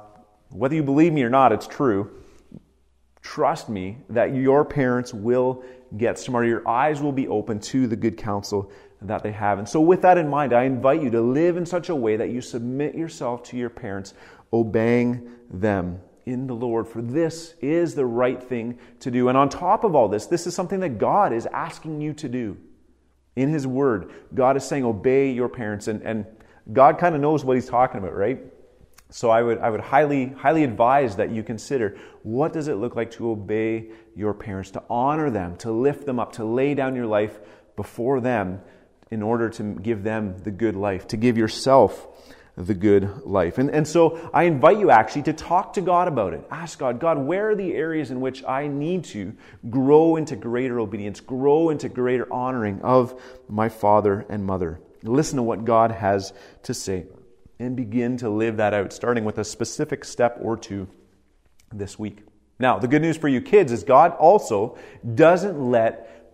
whether 0.50 0.74
you 0.74 0.82
believe 0.82 1.12
me 1.12 1.22
or 1.22 1.30
not, 1.30 1.52
it's 1.52 1.66
true. 1.66 2.10
Trust 3.22 3.68
me 3.68 3.98
that 4.10 4.34
your 4.34 4.64
parents 4.64 5.12
will 5.12 5.64
get 5.96 6.18
smarter. 6.18 6.46
Your 6.46 6.68
eyes 6.68 7.00
will 7.00 7.12
be 7.12 7.26
open 7.28 7.58
to 7.60 7.86
the 7.86 7.96
good 7.96 8.16
counsel 8.16 8.70
that 9.02 9.22
they 9.22 9.32
have. 9.32 9.58
And 9.58 9.68
so, 9.68 9.80
with 9.80 10.02
that 10.02 10.18
in 10.18 10.28
mind, 10.28 10.52
I 10.52 10.64
invite 10.64 11.02
you 11.02 11.10
to 11.10 11.20
live 11.20 11.56
in 11.56 11.66
such 11.66 11.88
a 11.88 11.94
way 11.94 12.16
that 12.16 12.30
you 12.30 12.40
submit 12.40 12.94
yourself 12.94 13.42
to 13.44 13.56
your 13.56 13.70
parents, 13.70 14.14
obeying 14.52 15.30
them 15.50 16.00
in 16.28 16.46
the 16.46 16.54
Lord, 16.54 16.86
for 16.86 17.00
this 17.00 17.54
is 17.62 17.94
the 17.94 18.04
right 18.04 18.40
thing 18.40 18.78
to 19.00 19.10
do. 19.10 19.28
And 19.28 19.38
on 19.38 19.48
top 19.48 19.82
of 19.82 19.94
all 19.94 20.08
this, 20.08 20.26
this 20.26 20.46
is 20.46 20.54
something 20.54 20.80
that 20.80 20.98
God 20.98 21.32
is 21.32 21.46
asking 21.46 22.02
you 22.02 22.12
to 22.14 22.28
do. 22.28 22.58
In 23.34 23.50
His 23.50 23.66
Word, 23.66 24.10
God 24.34 24.56
is 24.56 24.64
saying, 24.64 24.84
obey 24.84 25.30
your 25.30 25.48
parents. 25.48 25.88
And, 25.88 26.02
and 26.02 26.26
God 26.70 26.98
kind 26.98 27.14
of 27.14 27.22
knows 27.22 27.44
what 27.44 27.56
He's 27.56 27.68
talking 27.68 27.98
about, 27.98 28.14
right? 28.14 28.40
So 29.08 29.30
I 29.30 29.42
would, 29.42 29.58
I 29.58 29.70
would 29.70 29.80
highly, 29.80 30.26
highly 30.26 30.64
advise 30.64 31.16
that 31.16 31.30
you 31.30 31.42
consider 31.42 31.96
what 32.22 32.52
does 32.52 32.68
it 32.68 32.74
look 32.74 32.94
like 32.94 33.10
to 33.12 33.30
obey 33.30 33.86
your 34.14 34.34
parents, 34.34 34.70
to 34.72 34.82
honor 34.90 35.30
them, 35.30 35.56
to 35.58 35.72
lift 35.72 36.04
them 36.04 36.20
up, 36.20 36.32
to 36.32 36.44
lay 36.44 36.74
down 36.74 36.94
your 36.94 37.06
life 37.06 37.38
before 37.74 38.20
them 38.20 38.60
in 39.10 39.22
order 39.22 39.48
to 39.48 39.62
give 39.62 40.02
them 40.02 40.36
the 40.42 40.50
good 40.50 40.76
life, 40.76 41.06
to 41.08 41.16
give 41.16 41.38
yourself 41.38 42.06
the 42.58 42.74
good 42.74 43.24
life. 43.24 43.58
And, 43.58 43.70
and 43.70 43.86
so 43.86 44.30
I 44.34 44.44
invite 44.44 44.78
you 44.78 44.90
actually 44.90 45.22
to 45.22 45.32
talk 45.32 45.74
to 45.74 45.80
God 45.80 46.08
about 46.08 46.34
it. 46.34 46.44
Ask 46.50 46.80
God, 46.80 46.98
God, 46.98 47.16
where 47.18 47.50
are 47.50 47.54
the 47.54 47.72
areas 47.72 48.10
in 48.10 48.20
which 48.20 48.44
I 48.44 48.66
need 48.66 49.04
to 49.04 49.32
grow 49.70 50.16
into 50.16 50.34
greater 50.34 50.80
obedience, 50.80 51.20
grow 51.20 51.70
into 51.70 51.88
greater 51.88 52.30
honoring 52.32 52.82
of 52.82 53.20
my 53.48 53.68
father 53.68 54.26
and 54.28 54.44
mother? 54.44 54.80
Listen 55.04 55.36
to 55.36 55.42
what 55.42 55.64
God 55.64 55.92
has 55.92 56.32
to 56.64 56.74
say 56.74 57.06
and 57.60 57.76
begin 57.76 58.16
to 58.18 58.28
live 58.28 58.56
that 58.56 58.74
out, 58.74 58.92
starting 58.92 59.24
with 59.24 59.38
a 59.38 59.44
specific 59.44 60.04
step 60.04 60.38
or 60.40 60.56
two 60.56 60.88
this 61.72 61.96
week. 61.96 62.24
Now, 62.58 62.80
the 62.80 62.88
good 62.88 63.02
news 63.02 63.16
for 63.16 63.28
you 63.28 63.40
kids 63.40 63.70
is 63.70 63.84
God 63.84 64.12
also 64.12 64.76
doesn't 65.14 65.60
let 65.60 66.27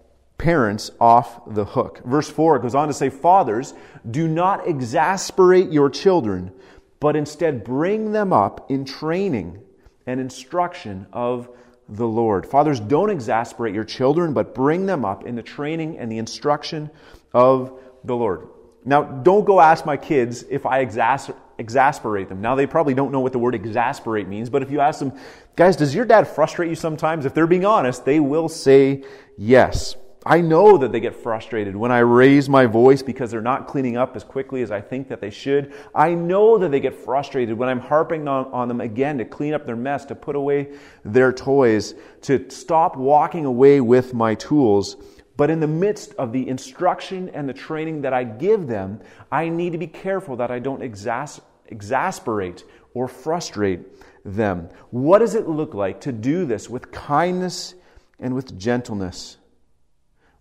parents 0.45 0.91
off 1.01 1.41
the 1.55 1.65
hook. 1.65 2.03
Verse 2.05 2.29
4 2.29 2.59
goes 2.59 2.75
on 2.75 2.89
to 2.89 2.93
say, 2.93 3.09
Fathers, 3.09 3.73
do 4.11 4.29
not 4.29 4.69
exasperate 4.69 5.71
your 5.71 5.89
children, 5.89 6.53
but 7.01 7.17
instead 7.17 7.65
bring 7.65 8.13
them 8.13 8.31
up 8.31 8.71
in 8.71 8.85
training 8.85 9.63
and 10.07 10.21
instruction 10.21 11.07
of 11.15 11.49
the 11.89 12.07
Lord. 12.07 12.45
Fathers, 12.45 12.79
don't 12.79 13.09
exasperate 13.09 13.75
your 13.75 13.85
children, 13.85 14.35
but 14.35 14.55
bring 14.55 14.85
them 14.85 15.03
up 15.03 15.25
in 15.25 15.35
the 15.35 15.43
training 15.43 15.97
and 15.97 16.13
the 16.13 16.19
instruction 16.19 16.91
of 17.33 17.81
the 18.05 18.15
Lord. 18.15 18.47
Now, 18.85 19.03
don't 19.03 19.47
go 19.47 19.63
ask 19.63 19.87
my 19.87 19.97
kids 19.97 20.45
if 20.51 20.67
I 20.67 20.85
exas- 20.85 21.35
exasperate 21.57 22.29
them. 22.29 22.43
Now, 22.43 22.55
they 22.55 22.67
probably 22.67 22.93
don't 22.93 23.13
know 23.13 23.21
what 23.21 23.33
the 23.33 23.39
word 23.39 23.55
exasperate 23.55 24.29
means, 24.29 24.51
but 24.51 24.63
if 24.63 24.71
you 24.71 24.81
ask 24.81 24.99
them, 24.99 25.19
guys, 25.57 25.75
does 25.75 25.95
your 25.95 26.05
dad 26.05 26.29
frustrate 26.29 26.69
you 26.69 26.77
sometimes? 26.77 27.25
If 27.25 27.33
they're 27.33 27.47
being 27.47 27.65
honest, 27.65 28.05
they 28.05 28.21
will 28.21 28.51
say 28.51 29.05
yes. 29.39 29.97
I 30.27 30.41
know 30.41 30.79
that 30.79 30.91
they 30.91 31.01
get 31.01 31.15
frustrated 31.15 31.77
when 31.77 31.93
I 31.93 31.99
raise 31.99 32.49
my 32.49 32.65
voice 32.65 33.03
because 33.03 33.31
they're 33.31 33.43
not 33.43 33.67
cleaning 33.67 33.99
up 33.99 34.17
as 34.17 34.25
quickly 34.25 34.63
as 34.63 34.71
I 34.71 34.81
think 34.81 35.09
that 35.09 35.21
they 35.21 35.29
should. 35.29 35.75
I 35.95 36.15
know 36.15 36.57
that 36.57 36.71
they 36.71 36.81
get 36.81 36.95
frustrated 36.95 37.59
when 37.59 37.69
I'm 37.69 37.81
harping 37.81 38.27
on, 38.27 38.47
on, 38.47 38.69
them 38.69 38.81
again 38.81 39.19
to 39.19 39.27
clean 39.27 39.53
up 39.53 39.67
their 39.67 39.77
mess, 39.77 40.07
to 40.07 40.15
put 40.15 40.35
away 40.35 40.69
their 41.05 41.31
toys, 41.31 41.95
to 42.23 42.49
stop 42.49 42.97
walking 42.97 43.45
away 43.45 43.83
with 43.83 44.15
my 44.15 44.35
tools. 44.35 44.97
But 45.37 45.51
in 45.51 45.61
the 45.61 45.67
midst 45.67 46.15
of 46.15 46.33
the 46.33 46.49
instruction 46.49 47.29
and 47.29 47.47
the 47.47 47.53
training 47.53 48.03
that 48.03 48.15
I 48.15 48.25
give 48.25 48.67
them, 48.67 49.01
I 49.31 49.51
need 49.51 49.73
to 49.73 49.79
be 49.79 49.89
careful 49.89 50.37
that 50.37 50.51
I 50.51 50.59
don't 50.59 50.81
exas- 50.81 51.43
exasperate 51.67 52.65
or 52.95 53.09
frustrate 53.09 53.81
them. 54.25 54.71
What 54.91 55.19
does 55.19 55.35
it 55.35 55.49
look 55.49 55.75
like 55.75 56.01
to 56.03 56.13
do 56.13 56.47
this 56.47 56.71
with 56.71 56.93
kindness 56.93 57.75
and 58.19 58.35
with 58.35 58.59
gentleness? 58.59 59.37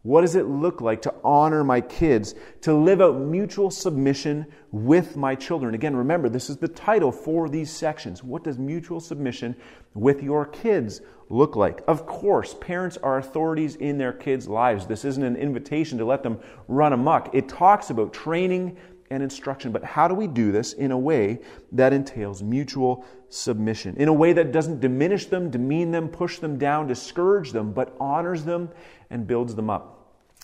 What 0.04 0.22
does 0.22 0.36
it 0.36 0.48
look 0.48 0.82
like 0.82 1.02
to 1.04 1.14
honor 1.24 1.64
my 1.64 1.80
kids, 1.80 2.36
to 2.62 2.74
live 2.74 3.00
out 3.00 3.20
mutual 3.20 3.72
submission 3.72 4.46
with 4.70 5.16
my 5.16 5.34
children? 5.34 5.74
Again, 5.74 5.96
remember, 5.96 6.28
this 6.28 6.50
is 6.50 6.58
the 6.58 6.68
title 6.68 7.10
for 7.10 7.48
these 7.48 7.72
sections. 7.72 8.22
What 8.22 8.44
does 8.44 8.60
mutual 8.60 9.00
submission 9.00 9.56
with 9.94 10.22
your 10.22 10.46
kids 10.46 11.00
look 11.30 11.56
like? 11.56 11.82
Of 11.88 12.06
course, 12.06 12.54
parents 12.60 12.98
are 12.98 13.18
authorities 13.18 13.78
in 13.78 13.98
their 13.98 14.12
kids' 14.12 14.50
lives. 14.50 14.86
This 14.86 15.06
isn't 15.06 15.24
an 15.24 15.38
invitation 15.38 15.98
to 16.00 16.06
let 16.06 16.22
them 16.22 16.38
run 16.68 16.92
amok. 16.92 17.34
It 17.34 17.48
talks 17.48 17.90
about 17.90 18.12
training 18.12 18.76
and 19.14 19.24
instruction. 19.24 19.72
But 19.72 19.84
how 19.84 20.08
do 20.08 20.14
we 20.14 20.28
do 20.28 20.52
this 20.52 20.74
in 20.74 20.92
a 20.92 20.98
way 20.98 21.40
that 21.72 21.94
entails 21.94 22.44
mutual 22.44 23.06
submission? 23.30 23.96
In 23.98 24.08
a 24.08 24.14
way 24.14 24.34
that 24.34 24.52
doesn't 24.52 24.80
diminish 24.80 25.28
them, 25.28 25.50
demean 25.50 25.92
them, 25.92 26.10
push 26.10 26.40
them 26.40 26.58
down, 26.58 26.88
discourage 26.88 27.52
them, 27.52 27.72
but 27.74 27.96
honors 28.00 28.44
them 28.44 28.70
and 29.10 29.26
builds 29.26 29.56
them 29.56 29.70
up. 29.70 29.94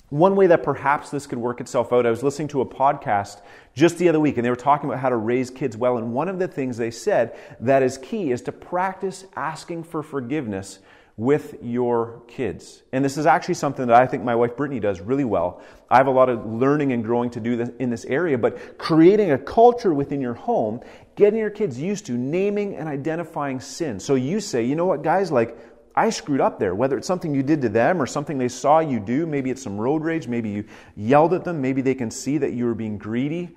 One 0.10 0.36
way 0.36 0.48
that 0.48 0.64
perhaps 0.64 1.12
this 1.12 1.28
could 1.28 1.38
work 1.38 1.62
itself 1.62 1.94
out, 1.94 2.06
I 2.08 2.10
was 2.10 2.24
listening 2.24 2.48
to 2.50 2.62
a 2.62 2.66
podcast 2.66 3.42
just 3.76 4.00
the 4.00 4.10
other 4.10 4.20
week, 4.20 4.38
and 4.38 4.46
they 4.46 4.50
were 4.50 4.56
talking 4.56 4.90
about 4.90 5.00
how 5.00 5.10
to 5.10 5.18
raise 5.18 5.52
kids 5.52 5.78
well. 5.78 5.98
And 5.98 6.14
one 6.14 6.28
of 6.28 6.40
the 6.40 6.48
things 6.48 6.78
they 6.78 6.90
said 6.90 7.38
that 7.60 7.84
is 7.84 8.00
key 8.00 8.32
is 8.32 8.42
to 8.44 8.52
practice 8.52 9.26
asking 9.36 9.84
for 9.84 10.02
forgiveness 10.02 10.80
with 11.20 11.58
your 11.62 12.22
kids. 12.28 12.82
And 12.94 13.04
this 13.04 13.18
is 13.18 13.26
actually 13.26 13.56
something 13.56 13.88
that 13.88 14.02
I 14.02 14.08
think 14.08 14.24
my 14.24 14.36
wife 14.36 14.56
Brittany 14.56 14.80
does 14.80 15.02
really 15.02 15.26
well. 15.26 15.62
I 15.90 15.98
have 15.98 16.08
a 16.08 16.12
lot 16.12 16.30
of 16.30 16.46
learning 16.46 16.94
and 16.94 17.04
growing 17.04 17.30
to 17.32 17.42
do 17.42 17.60
in 17.78 17.90
this 17.90 18.06
area, 18.06 18.38
but 18.38 18.78
creating 18.78 19.32
a 19.32 19.38
culture 19.38 19.94
within 19.94 20.22
your 20.22 20.34
home, 20.34 20.80
getting 21.16 21.38
your 21.38 21.50
kids 21.50 21.78
used 21.78 22.06
to 22.06 22.14
naming 22.14 22.78
and 22.78 22.88
identifying 22.88 23.60
sin. 23.60 24.00
So 24.00 24.16
you 24.16 24.40
say, 24.40 24.64
you 24.64 24.78
know 24.78 24.86
what, 24.86 25.04
guys, 25.04 25.30
like, 25.30 25.58
I 25.94 26.10
screwed 26.10 26.40
up 26.40 26.58
there, 26.58 26.74
whether 26.74 26.98
it's 26.98 27.08
something 27.08 27.36
you 27.36 27.44
did 27.44 27.64
to 27.64 27.70
them 27.70 28.02
or 28.02 28.06
something 28.06 28.38
they 28.38 28.48
saw 28.48 28.80
you 28.80 29.02
do. 29.02 29.26
Maybe 29.26 29.50
it's 29.50 29.62
some 29.62 29.78
road 29.78 30.04
rage. 30.04 30.26
Maybe 30.26 30.50
you 30.50 30.64
yelled 30.96 31.34
at 31.34 31.44
them. 31.44 31.62
Maybe 31.62 31.82
they 31.82 31.96
can 31.96 32.12
see 32.12 32.38
that 32.38 32.54
you 32.54 32.64
were 32.64 32.76
being 32.76 32.98
greedy. 32.98 33.50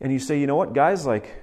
And 0.00 0.12
you 0.12 0.18
say, 0.18 0.40
you 0.40 0.48
know 0.48 0.56
what, 0.56 0.72
guys, 0.72 1.06
like, 1.06 1.40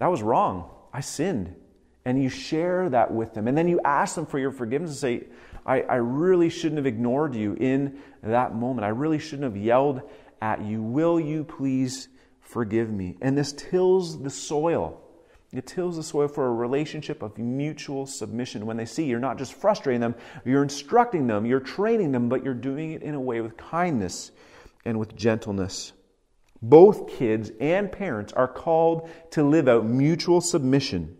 that 0.00 0.08
was 0.08 0.20
wrong. 0.20 0.68
I 0.92 1.00
sinned 1.00 1.54
and 2.04 2.22
you 2.22 2.28
share 2.28 2.88
that 2.88 3.12
with 3.12 3.34
them. 3.34 3.48
And 3.48 3.56
then 3.56 3.68
you 3.68 3.80
ask 3.84 4.14
them 4.14 4.26
for 4.26 4.38
your 4.38 4.52
forgiveness 4.52 4.90
and 4.90 4.98
say, 4.98 5.26
I, 5.66 5.82
I 5.82 5.96
really 5.96 6.48
shouldn't 6.48 6.78
have 6.78 6.86
ignored 6.86 7.34
you 7.34 7.54
in 7.54 7.98
that 8.22 8.54
moment. 8.54 8.84
I 8.84 8.88
really 8.88 9.18
shouldn't 9.18 9.44
have 9.44 9.56
yelled 9.56 10.02
at 10.40 10.62
you. 10.62 10.82
Will 10.82 11.20
you 11.20 11.44
please 11.44 12.08
forgive 12.40 12.90
me? 12.90 13.16
And 13.20 13.36
this 13.36 13.52
tills 13.52 14.22
the 14.22 14.30
soil. 14.30 15.00
It 15.52 15.66
tills 15.66 15.96
the 15.96 16.02
soil 16.02 16.28
for 16.28 16.46
a 16.46 16.52
relationship 16.52 17.22
of 17.22 17.36
mutual 17.36 18.06
submission. 18.06 18.66
When 18.66 18.76
they 18.76 18.84
see 18.86 19.04
you're 19.04 19.18
not 19.18 19.36
just 19.36 19.52
frustrating 19.52 20.00
them, 20.00 20.14
you're 20.44 20.62
instructing 20.62 21.26
them, 21.26 21.44
you're 21.44 21.60
training 21.60 22.12
them, 22.12 22.28
but 22.28 22.44
you're 22.44 22.54
doing 22.54 22.92
it 22.92 23.02
in 23.02 23.14
a 23.14 23.20
way 23.20 23.40
with 23.40 23.56
kindness 23.56 24.30
and 24.84 24.98
with 24.98 25.16
gentleness. 25.16 25.92
Both 26.62 27.08
kids 27.08 27.50
and 27.60 27.90
parents 27.90 28.32
are 28.32 28.46
called 28.46 29.10
to 29.32 29.42
live 29.42 29.66
out 29.66 29.84
mutual 29.84 30.40
submission 30.40 31.16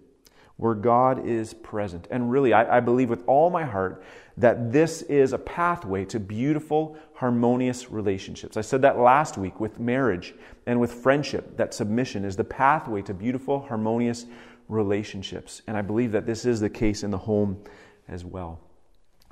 where 0.61 0.75
God 0.75 1.26
is 1.26 1.55
present. 1.55 2.07
And 2.11 2.31
really, 2.31 2.52
I, 2.52 2.76
I, 2.76 2.81
believe 2.81 3.09
with 3.09 3.25
all 3.26 3.49
my 3.49 3.64
heart 3.64 4.05
that 4.37 4.71
this 4.71 5.00
is 5.00 5.33
a 5.33 5.38
pathway 5.38 6.05
to 6.05 6.21
beautiful, 6.21 6.99
harmonious 7.14 7.90
relationships. 7.90 8.59
I 8.59 8.61
said 8.61 8.83
that 8.83 8.99
last 8.99 9.38
week 9.38 9.59
with 9.59 9.81
marriage 9.81 10.35
and 10.67 10.79
with 10.79 10.93
friendship, 10.93 11.57
that 11.57 11.73
submission 11.73 12.26
is 12.26 12.37
the 12.37 12.45
pathway 12.45 13.00
to 13.02 13.14
beautiful, 13.14 13.61
harmonious 13.61 14.26
relationships. 14.69 15.62
And 15.67 15.79
I 15.79 15.83
believe 15.83 16.12
that 16.12 16.26
this 16.26 16.45
is 16.45 16.61
the 16.61 16.69
case 16.69 17.05
in 17.05 17.11
the 17.11 17.19
home 17.19 17.64
as 18.07 18.23
well. 18.23 18.61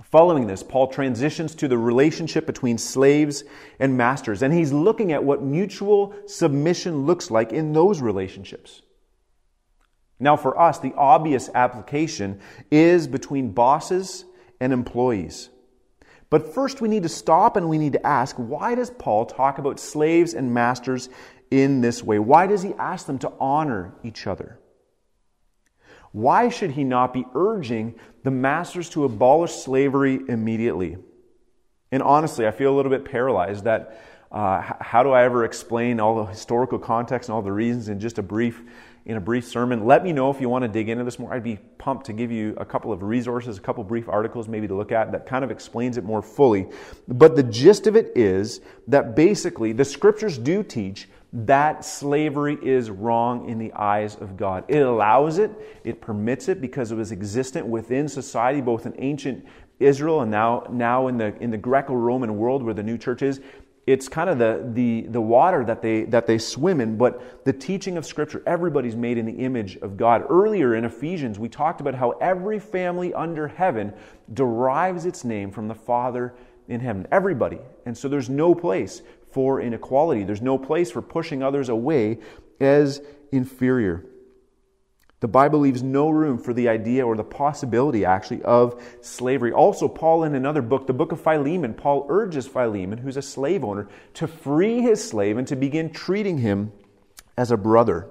Following 0.04 0.46
this, 0.46 0.62
Paul 0.62 0.86
transitions 0.86 1.54
to 1.56 1.68
the 1.68 1.76
relationship 1.76 2.46
between 2.46 2.78
slaves 2.78 3.44
and 3.78 3.98
masters, 3.98 4.40
and 4.40 4.54
he's 4.54 4.72
looking 4.72 5.12
at 5.12 5.22
what 5.22 5.42
mutual 5.42 6.14
submission 6.26 7.04
looks 7.04 7.30
like 7.30 7.52
in 7.52 7.74
those 7.74 8.00
relationships. 8.00 8.80
Now, 10.20 10.36
for 10.36 10.58
us, 10.58 10.78
the 10.78 10.94
obvious 10.94 11.48
application 11.54 12.40
is 12.70 13.06
between 13.06 13.52
bosses 13.52 14.24
and 14.60 14.72
employees. 14.72 15.48
But 16.30 16.54
first, 16.54 16.80
we 16.80 16.88
need 16.88 17.04
to 17.04 17.08
stop 17.08 17.56
and 17.56 17.68
we 17.68 17.78
need 17.78 17.92
to 17.94 18.06
ask 18.06 18.36
why 18.36 18.74
does 18.74 18.90
Paul 18.90 19.26
talk 19.26 19.58
about 19.58 19.80
slaves 19.80 20.34
and 20.34 20.52
masters 20.52 21.08
in 21.50 21.80
this 21.80 22.02
way? 22.02 22.18
Why 22.18 22.46
does 22.46 22.62
he 22.62 22.74
ask 22.74 23.06
them 23.06 23.18
to 23.20 23.32
honor 23.40 23.94
each 24.02 24.26
other? 24.26 24.58
Why 26.12 26.48
should 26.48 26.72
he 26.72 26.84
not 26.84 27.12
be 27.12 27.24
urging 27.34 27.94
the 28.24 28.30
masters 28.30 28.90
to 28.90 29.04
abolish 29.04 29.52
slavery 29.52 30.20
immediately? 30.28 30.98
And 31.90 32.02
honestly, 32.02 32.46
I 32.46 32.50
feel 32.50 32.74
a 32.74 32.76
little 32.76 32.90
bit 32.90 33.04
paralyzed 33.04 33.64
that 33.64 34.00
uh, 34.30 34.74
how 34.80 35.02
do 35.02 35.10
I 35.10 35.24
ever 35.24 35.44
explain 35.44 36.00
all 36.00 36.16
the 36.16 36.24
historical 36.24 36.78
context 36.78 37.28
and 37.28 37.34
all 37.34 37.42
the 37.42 37.52
reasons 37.52 37.88
in 37.88 38.00
just 38.00 38.18
a 38.18 38.22
brief 38.22 38.62
in 39.08 39.16
a 39.16 39.20
brief 39.20 39.46
sermon. 39.46 39.86
Let 39.86 40.04
me 40.04 40.12
know 40.12 40.30
if 40.30 40.38
you 40.38 40.50
want 40.50 40.62
to 40.62 40.68
dig 40.68 40.90
into 40.90 41.02
this 41.02 41.18
more. 41.18 41.32
I'd 41.32 41.42
be 41.42 41.58
pumped 41.78 42.06
to 42.06 42.12
give 42.12 42.30
you 42.30 42.54
a 42.58 42.64
couple 42.64 42.92
of 42.92 43.02
resources, 43.02 43.56
a 43.56 43.60
couple 43.60 43.82
brief 43.82 44.06
articles 44.06 44.48
maybe 44.48 44.68
to 44.68 44.74
look 44.74 44.92
at 44.92 45.12
that 45.12 45.24
kind 45.24 45.42
of 45.42 45.50
explains 45.50 45.96
it 45.96 46.04
more 46.04 46.20
fully. 46.20 46.68
But 47.08 47.34
the 47.34 47.42
gist 47.42 47.86
of 47.86 47.96
it 47.96 48.12
is 48.14 48.60
that 48.86 49.16
basically 49.16 49.72
the 49.72 49.86
scriptures 49.86 50.36
do 50.36 50.62
teach 50.62 51.08
that 51.32 51.86
slavery 51.86 52.58
is 52.62 52.90
wrong 52.90 53.48
in 53.48 53.58
the 53.58 53.72
eyes 53.72 54.14
of 54.16 54.36
God. 54.36 54.64
It 54.68 54.80
allows 54.80 55.38
it, 55.38 55.50
it 55.84 56.02
permits 56.02 56.48
it 56.48 56.60
because 56.60 56.92
it 56.92 56.94
was 56.94 57.10
existent 57.10 57.66
within 57.66 58.08
society, 58.08 58.60
both 58.60 58.84
in 58.84 58.94
ancient 58.98 59.46
Israel 59.78 60.22
and 60.22 60.30
now, 60.30 60.66
now 60.70 61.06
in 61.08 61.16
the, 61.18 61.34
in 61.42 61.50
the 61.50 61.56
Greco 61.56 61.94
Roman 61.94 62.36
world 62.36 62.62
where 62.62 62.74
the 62.74 62.82
new 62.82 62.98
church 62.98 63.22
is 63.22 63.40
it's 63.88 64.06
kind 64.06 64.28
of 64.28 64.38
the, 64.38 64.68
the, 64.74 65.06
the 65.08 65.20
water 65.20 65.64
that 65.64 65.80
they, 65.80 66.02
that 66.04 66.26
they 66.26 66.36
swim 66.36 66.82
in, 66.82 66.98
but 66.98 67.42
the 67.46 67.54
teaching 67.54 67.96
of 67.96 68.04
Scripture, 68.04 68.42
everybody's 68.46 68.94
made 68.94 69.16
in 69.16 69.24
the 69.24 69.32
image 69.32 69.76
of 69.76 69.96
God. 69.96 70.26
Earlier 70.28 70.74
in 70.74 70.84
Ephesians, 70.84 71.38
we 71.38 71.48
talked 71.48 71.80
about 71.80 71.94
how 71.94 72.10
every 72.20 72.58
family 72.58 73.14
under 73.14 73.48
heaven 73.48 73.94
derives 74.34 75.06
its 75.06 75.24
name 75.24 75.50
from 75.50 75.68
the 75.68 75.74
Father 75.74 76.34
in 76.68 76.80
heaven. 76.80 77.08
Everybody. 77.10 77.60
And 77.86 77.96
so 77.96 78.08
there's 78.08 78.28
no 78.28 78.54
place 78.54 79.00
for 79.30 79.58
inequality, 79.62 80.22
there's 80.22 80.42
no 80.42 80.58
place 80.58 80.90
for 80.90 81.00
pushing 81.00 81.42
others 81.42 81.70
away 81.70 82.18
as 82.60 83.00
inferior. 83.32 84.04
The 85.20 85.28
Bible 85.28 85.58
leaves 85.58 85.82
no 85.82 86.10
room 86.10 86.38
for 86.38 86.54
the 86.54 86.68
idea 86.68 87.04
or 87.04 87.16
the 87.16 87.24
possibility, 87.24 88.04
actually, 88.04 88.42
of 88.42 88.80
slavery. 89.00 89.52
Also, 89.52 89.88
Paul, 89.88 90.22
in 90.22 90.36
another 90.36 90.62
book, 90.62 90.86
the 90.86 90.92
book 90.92 91.10
of 91.10 91.20
Philemon, 91.20 91.74
Paul 91.74 92.06
urges 92.08 92.46
Philemon, 92.46 92.98
who's 92.98 93.16
a 93.16 93.22
slave 93.22 93.64
owner, 93.64 93.88
to 94.14 94.28
free 94.28 94.80
his 94.80 95.06
slave 95.06 95.36
and 95.36 95.48
to 95.48 95.56
begin 95.56 95.90
treating 95.90 96.38
him 96.38 96.72
as 97.36 97.50
a 97.50 97.56
brother. 97.56 98.08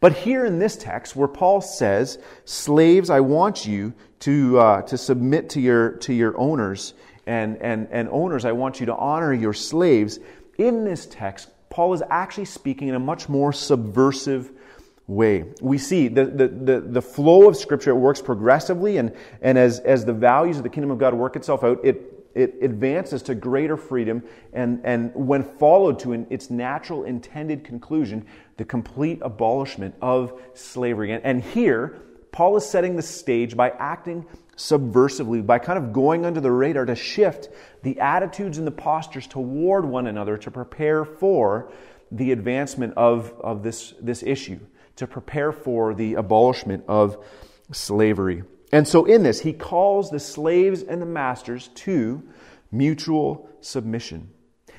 But 0.00 0.12
here 0.12 0.44
in 0.44 0.60
this 0.60 0.76
text, 0.76 1.16
where 1.16 1.26
Paul 1.26 1.60
says, 1.60 2.18
Slaves, 2.44 3.10
I 3.10 3.18
want 3.18 3.66
you 3.66 3.94
to, 4.20 4.58
uh, 4.60 4.82
to 4.82 4.96
submit 4.96 5.50
to 5.50 5.60
your, 5.60 5.92
to 5.98 6.12
your 6.12 6.38
owners, 6.38 6.94
and, 7.26 7.56
and, 7.60 7.88
and 7.90 8.08
owners, 8.10 8.44
I 8.44 8.52
want 8.52 8.78
you 8.78 8.86
to 8.86 8.94
honor 8.94 9.32
your 9.32 9.52
slaves. 9.52 10.20
In 10.56 10.84
this 10.84 11.04
text, 11.06 11.48
Paul 11.68 11.94
is 11.94 12.02
actually 12.08 12.44
speaking 12.44 12.88
in 12.88 12.94
a 12.94 13.00
much 13.00 13.28
more 13.28 13.52
subversive 13.52 14.52
way. 15.08 15.46
We 15.60 15.78
see 15.78 16.08
the, 16.08 16.26
the, 16.26 16.48
the, 16.48 16.80
the, 16.80 17.02
flow 17.02 17.48
of 17.48 17.56
Scripture, 17.56 17.90
it 17.90 17.96
works 17.96 18.20
progressively, 18.20 18.98
and, 18.98 19.16
and 19.40 19.56
as, 19.56 19.80
as 19.80 20.04
the 20.04 20.12
values 20.12 20.58
of 20.58 20.62
the 20.62 20.68
kingdom 20.68 20.90
of 20.90 20.98
God 20.98 21.14
work 21.14 21.34
itself 21.34 21.64
out, 21.64 21.80
it, 21.82 22.28
it 22.34 22.56
advances 22.60 23.22
to 23.22 23.34
greater 23.34 23.78
freedom, 23.78 24.22
and, 24.52 24.82
and 24.84 25.10
when 25.14 25.42
followed 25.42 25.98
to 26.00 26.12
an, 26.12 26.26
its 26.28 26.50
natural 26.50 27.04
intended 27.04 27.64
conclusion, 27.64 28.26
the 28.58 28.66
complete 28.66 29.18
abolishment 29.22 29.94
of 30.02 30.38
slavery. 30.52 31.12
And, 31.12 31.24
and 31.24 31.42
here, 31.42 32.02
Paul 32.30 32.58
is 32.58 32.66
setting 32.66 32.94
the 32.94 33.02
stage 33.02 33.56
by 33.56 33.70
acting 33.70 34.26
subversively, 34.58 35.44
by 35.44 35.58
kind 35.58 35.78
of 35.78 35.94
going 35.94 36.26
under 36.26 36.40
the 36.40 36.50
radar 36.50 36.84
to 36.84 36.94
shift 36.94 37.48
the 37.82 37.98
attitudes 37.98 38.58
and 38.58 38.66
the 38.66 38.72
postures 38.72 39.26
toward 39.26 39.86
one 39.86 40.06
another 40.06 40.36
to 40.36 40.50
prepare 40.50 41.06
for 41.06 41.72
the 42.12 42.32
advancement 42.32 42.92
of, 42.96 43.32
of 43.40 43.62
this, 43.62 43.94
this 44.02 44.22
issue 44.22 44.58
to 44.98 45.06
prepare 45.06 45.52
for 45.52 45.94
the 45.94 46.14
abolishment 46.14 46.84
of 46.88 47.24
slavery. 47.72 48.42
And 48.72 48.86
so, 48.86 49.04
in 49.04 49.22
this, 49.22 49.40
he 49.40 49.52
calls 49.52 50.10
the 50.10 50.20
slaves 50.20 50.82
and 50.82 51.00
the 51.00 51.06
masters 51.06 51.68
to 51.68 52.22
mutual 52.70 53.48
submission. 53.60 54.30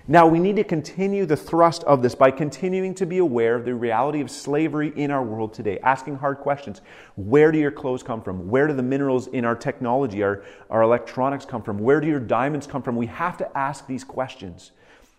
Now, 0.08 0.26
we 0.26 0.40
need 0.40 0.56
to 0.56 0.64
continue 0.64 1.28
the 1.28 1.38
thrust 1.38 1.84
of 1.84 2.02
this 2.02 2.16
by 2.16 2.32
continuing 2.32 2.96
to 2.96 3.06
be 3.06 3.20
aware 3.20 3.56
of 3.56 3.64
the 3.64 3.76
reality 3.76 4.22
of 4.22 4.32
slavery 4.32 4.92
in 4.96 5.12
our 5.12 5.24
world 5.24 5.54
today, 5.54 5.78
asking 5.84 6.16
hard 6.16 6.40
questions. 6.40 6.82
Where 7.16 7.52
do 7.52 7.60
your 7.60 7.72
clothes 7.72 8.02
come 8.02 8.24
from? 8.24 8.50
Where 8.50 8.68
do 8.68 8.74
the 8.74 8.82
minerals 8.82 9.28
in 9.28 9.46
our 9.46 9.56
technology, 9.56 10.24
our, 10.24 10.44
our 10.72 10.82
electronics 10.82 11.46
come 11.46 11.62
from? 11.62 11.78
Where 11.78 12.02
do 12.02 12.08
your 12.08 12.20
diamonds 12.20 12.66
come 12.66 12.82
from? 12.82 12.96
We 12.96 13.06
have 13.06 13.38
to 13.38 13.58
ask 13.58 13.86
these 13.86 14.04
questions. 14.04 14.72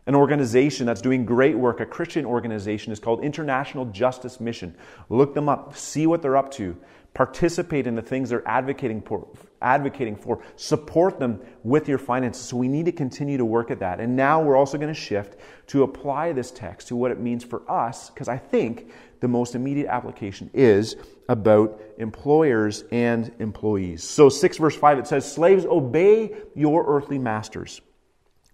An 0.07 0.15
organization 0.15 0.87
that's 0.87 1.03
doing 1.03 1.27
great 1.27 1.57
work, 1.57 1.81
a 1.81 1.87
Christian 1.87 2.25
organization, 2.25 2.93
is 2.93 2.99
called 2.99 3.23
International 3.23 3.85
Justice 3.85 4.41
Mission. 4.41 4.75
Look 5.09 5.35
them 5.35 5.49
up, 5.49 5.77
see 5.77 6.07
what 6.07 6.23
they're 6.23 6.39
up 6.39 6.51
to, 6.53 6.77
participate 7.13 7.87
in 7.87 7.97
the 7.97 8.03
things 8.03 8.31
they're 8.31 8.47
advocating 8.49 9.03
for, 9.03 9.29
advocating 9.61 10.17
for, 10.17 10.43
support 10.57 11.19
them 11.19 11.41
with 11.65 11.89
your 11.89 11.99
finances. 11.99 12.43
So 12.43 12.57
we 12.57 12.69
need 12.69 12.87
to 12.87 12.93
continue 12.93 13.37
to 13.37 13.45
work 13.45 13.71
at 13.71 13.81
that. 13.81 14.01
And 14.01 14.17
now 14.17 14.41
we're 14.41 14.57
also 14.57 14.79
going 14.79 14.93
to 14.93 14.99
shift 14.99 15.37
to 15.69 15.83
apply 15.83 16.33
this 16.33 16.51
text 16.51 16.89
to 16.89 16.97
what 16.97 17.11
it 17.11 17.21
means 17.21 17.45
for 17.45 17.69
us, 17.71 18.11
because 18.11 18.29
I 18.29 18.39
think 18.39 18.91
the 19.21 19.29
most 19.29 19.55
immediate 19.55 19.89
application 19.89 20.51
is 20.55 20.97
about 21.29 21.81
employers 21.99 22.85
and 22.91 23.31
employees. 23.39 24.03
So 24.03 24.31
6 24.31 24.57
verse 24.57 24.77
5 24.77 24.99
it 25.01 25.07
says, 25.07 25.31
Slaves, 25.31 25.67
obey 25.67 26.35
your 26.55 26.87
earthly 26.87 27.19
masters 27.19 27.83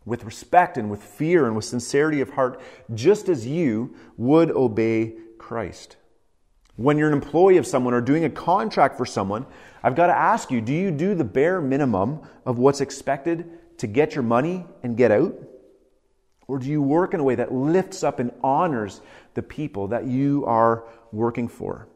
with 0.06 0.24
respect 0.24 0.78
and 0.78 0.88
with 0.88 1.02
fear 1.02 1.46
and 1.46 1.54
with 1.54 1.66
sincerity 1.66 2.22
of 2.22 2.30
heart, 2.30 2.60
just 2.94 3.28
as 3.28 3.46
you 3.46 3.94
would 4.16 4.50
obey 4.52 5.16
Christ. 5.36 5.96
When 6.76 6.96
you're 6.96 7.08
an 7.08 7.14
employee 7.14 7.56
of 7.56 7.66
someone 7.66 7.92
or 7.92 8.00
doing 8.00 8.24
a 8.24 8.30
contract 8.30 8.96
for 8.96 9.04
someone, 9.04 9.46
I've 9.82 9.96
got 9.96 10.06
to 10.06 10.16
ask 10.16 10.50
you 10.50 10.60
do 10.60 10.72
you 10.72 10.90
do 10.90 11.14
the 11.14 11.24
bare 11.24 11.60
minimum 11.60 12.20
of 12.46 12.58
what's 12.58 12.80
expected 12.80 13.78
to 13.78 13.86
get 13.86 14.14
your 14.14 14.22
money 14.22 14.64
and 14.82 14.96
get 14.96 15.10
out? 15.10 15.34
Or 16.48 16.58
do 16.58 16.68
you 16.68 16.80
work 16.80 17.12
in 17.12 17.20
a 17.20 17.24
way 17.24 17.34
that 17.34 17.52
lifts 17.52 18.04
up 18.04 18.20
and 18.20 18.30
honors 18.42 19.00
the 19.34 19.42
people 19.42 19.88
that 19.88 20.06
you 20.06 20.44
are 20.46 20.84
working 21.12 21.48
for? 21.48 21.88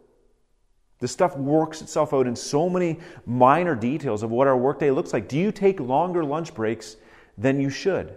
This 0.98 1.12
stuff 1.12 1.36
works 1.36 1.80
itself 1.80 2.12
out 2.12 2.26
in 2.26 2.36
so 2.36 2.68
many 2.68 2.98
minor 3.24 3.74
details 3.74 4.22
of 4.22 4.30
what 4.30 4.48
our 4.48 4.56
workday 4.56 4.90
looks 4.90 5.12
like. 5.12 5.28
Do 5.28 5.38
you 5.38 5.52
take 5.52 5.78
longer 5.78 6.24
lunch 6.24 6.52
breaks 6.54 6.96
than 7.40 7.58
you 7.60 7.70
should? 7.70 8.12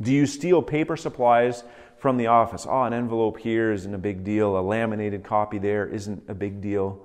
Do 0.00 0.12
you 0.12 0.26
steal 0.26 0.62
paper 0.62 0.96
supplies 0.96 1.64
from 1.96 2.16
the 2.16 2.26
office? 2.26 2.66
Oh, 2.68 2.82
an 2.82 2.92
envelope 2.92 3.38
here 3.38 3.72
isn't 3.72 3.94
a 3.94 3.98
big 3.98 4.24
deal. 4.24 4.58
A 4.58 4.60
laminated 4.60 5.24
copy 5.24 5.58
there 5.58 5.86
isn't 5.86 6.24
a 6.28 6.34
big 6.34 6.60
deal. 6.60 7.02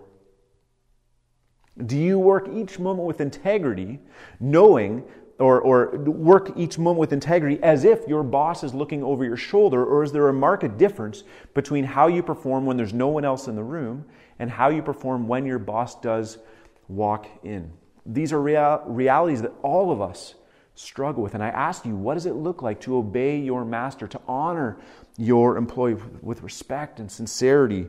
Do 1.86 1.96
you 1.96 2.19
work 2.19 2.50
each 2.51 2.79
moment 2.79 3.07
with 3.07 3.22
integrity, 3.22 4.00
knowing 4.39 5.03
or, 5.39 5.62
or 5.62 5.96
work 6.00 6.51
each 6.57 6.79
moment 6.79 6.98
with 6.98 7.13
integrity 7.13 7.62
as 7.62 7.86
if 7.86 8.07
your 8.07 8.24
boss 8.24 8.63
is 8.63 8.74
looking 8.74 9.03
over 9.03 9.24
your 9.24 9.38
shoulder? 9.38 9.86
Or 9.86 10.03
is 10.03 10.12
there 10.12 10.27
a 10.27 10.34
marked 10.34 10.77
difference 10.77 11.24
between 11.53 11.84
how 11.84 12.07
you 12.07 12.24
perform 12.24 12.65
when 12.65 12.75
there's 12.75 12.93
no 12.93 13.07
one 13.07 13.24
else 13.24 13.48
in 13.48 13.55
the 13.55 13.63
room 13.63 14.05
and 14.39 14.50
how 14.50 14.69
you 14.69 14.81
perform 14.81 15.27
when 15.27 15.46
your 15.46 15.60
boss 15.60 16.01
does 16.01 16.39
walk 16.88 17.27
in? 17.43 17.72
These 18.07 18.31
are 18.33 18.41
real, 18.41 18.81
realities 18.87 19.41
that 19.41 19.53
all 19.61 19.91
of 19.91 20.01
us 20.01 20.35
struggle 20.75 21.21
with. 21.21 21.33
And 21.33 21.43
I 21.43 21.49
ask 21.49 21.85
you, 21.85 21.95
what 21.95 22.13
does 22.13 22.25
it 22.25 22.33
look 22.33 22.61
like 22.61 22.79
to 22.81 22.97
obey 22.97 23.39
your 23.39 23.65
master, 23.65 24.07
to 24.07 24.21
honor 24.27 24.77
your 25.17 25.57
employee 25.57 25.97
with 26.21 26.41
respect 26.41 26.99
and 26.99 27.11
sincerity 27.11 27.87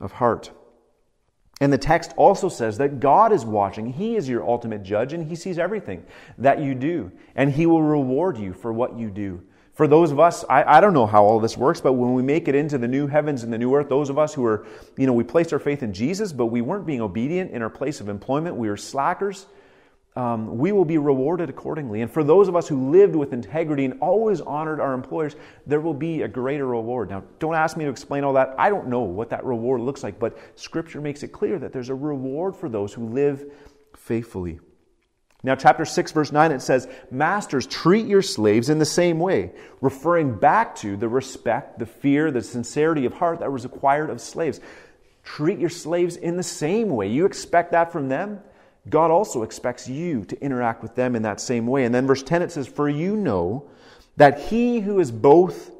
of 0.00 0.12
heart? 0.12 0.50
And 1.60 1.72
the 1.72 1.78
text 1.78 2.12
also 2.16 2.48
says 2.48 2.78
that 2.78 3.00
God 3.00 3.32
is 3.32 3.44
watching. 3.44 3.92
He 3.92 4.14
is 4.14 4.28
your 4.28 4.48
ultimate 4.48 4.84
judge, 4.84 5.12
and 5.12 5.26
He 5.26 5.34
sees 5.34 5.58
everything 5.58 6.04
that 6.36 6.60
you 6.60 6.74
do, 6.74 7.10
and 7.34 7.50
He 7.50 7.66
will 7.66 7.82
reward 7.82 8.38
you 8.38 8.52
for 8.52 8.72
what 8.72 8.96
you 8.96 9.10
do. 9.10 9.42
For 9.78 9.86
those 9.86 10.10
of 10.10 10.18
us, 10.18 10.44
I, 10.50 10.64
I 10.64 10.80
don't 10.80 10.92
know 10.92 11.06
how 11.06 11.22
all 11.22 11.38
this 11.38 11.56
works, 11.56 11.80
but 11.80 11.92
when 11.92 12.12
we 12.12 12.22
make 12.22 12.48
it 12.48 12.56
into 12.56 12.78
the 12.78 12.88
new 12.88 13.06
heavens 13.06 13.44
and 13.44 13.52
the 13.52 13.58
new 13.58 13.72
earth, 13.76 13.88
those 13.88 14.10
of 14.10 14.18
us 14.18 14.34
who 14.34 14.44
are, 14.44 14.66
you 14.96 15.06
know, 15.06 15.12
we 15.12 15.22
placed 15.22 15.52
our 15.52 15.60
faith 15.60 15.84
in 15.84 15.92
Jesus, 15.92 16.32
but 16.32 16.46
we 16.46 16.60
weren't 16.62 16.84
being 16.84 17.00
obedient 17.00 17.52
in 17.52 17.62
our 17.62 17.70
place 17.70 18.00
of 18.00 18.08
employment, 18.08 18.56
we 18.56 18.68
were 18.68 18.76
slackers 18.76 19.46
um, 20.18 20.58
we 20.58 20.72
will 20.72 20.84
be 20.84 20.98
rewarded 20.98 21.48
accordingly. 21.48 22.00
And 22.00 22.10
for 22.10 22.24
those 22.24 22.48
of 22.48 22.56
us 22.56 22.66
who 22.66 22.90
lived 22.90 23.14
with 23.14 23.32
integrity 23.32 23.84
and 23.84 24.00
always 24.00 24.40
honored 24.40 24.80
our 24.80 24.92
employers, 24.92 25.36
there 25.64 25.80
will 25.80 25.94
be 25.94 26.22
a 26.22 26.28
greater 26.28 26.66
reward. 26.66 27.08
Now, 27.08 27.22
don't 27.38 27.54
ask 27.54 27.76
me 27.76 27.84
to 27.84 27.90
explain 27.90 28.24
all 28.24 28.32
that. 28.32 28.56
I 28.58 28.68
don't 28.68 28.88
know 28.88 29.02
what 29.02 29.30
that 29.30 29.44
reward 29.44 29.80
looks 29.80 30.02
like, 30.02 30.18
but 30.18 30.36
Scripture 30.56 31.00
makes 31.00 31.22
it 31.22 31.28
clear 31.28 31.56
that 31.60 31.72
there's 31.72 31.88
a 31.88 31.94
reward 31.94 32.56
for 32.56 32.68
those 32.68 32.92
who 32.92 33.06
live 33.06 33.52
faithfully. 33.96 34.58
Now, 35.44 35.54
chapter 35.54 35.84
6, 35.84 36.12
verse 36.12 36.32
9, 36.32 36.50
it 36.50 36.60
says, 36.60 36.88
Masters, 37.12 37.66
treat 37.66 38.06
your 38.06 38.22
slaves 38.22 38.68
in 38.68 38.80
the 38.80 38.84
same 38.84 39.20
way, 39.20 39.52
referring 39.80 40.34
back 40.34 40.74
to 40.76 40.96
the 40.96 41.08
respect, 41.08 41.78
the 41.78 41.86
fear, 41.86 42.32
the 42.32 42.42
sincerity 42.42 43.04
of 43.04 43.14
heart 43.14 43.38
that 43.38 43.52
was 43.52 43.64
acquired 43.64 44.10
of 44.10 44.20
slaves. 44.20 44.60
Treat 45.22 45.60
your 45.60 45.70
slaves 45.70 46.16
in 46.16 46.36
the 46.36 46.42
same 46.42 46.88
way. 46.90 47.08
You 47.08 47.24
expect 47.24 47.70
that 47.70 47.92
from 47.92 48.08
them? 48.08 48.40
God 48.88 49.10
also 49.12 49.42
expects 49.42 49.88
you 49.88 50.24
to 50.24 50.40
interact 50.42 50.82
with 50.82 50.96
them 50.96 51.14
in 51.14 51.22
that 51.22 51.40
same 51.40 51.66
way. 51.66 51.84
And 51.84 51.94
then 51.94 52.06
verse 52.06 52.22
10 52.22 52.42
it 52.42 52.50
says, 52.50 52.66
For 52.66 52.88
you 52.88 53.14
know 53.16 53.68
that 54.16 54.40
he 54.40 54.80
who 54.80 54.98
is 54.98 55.12
both 55.12 55.70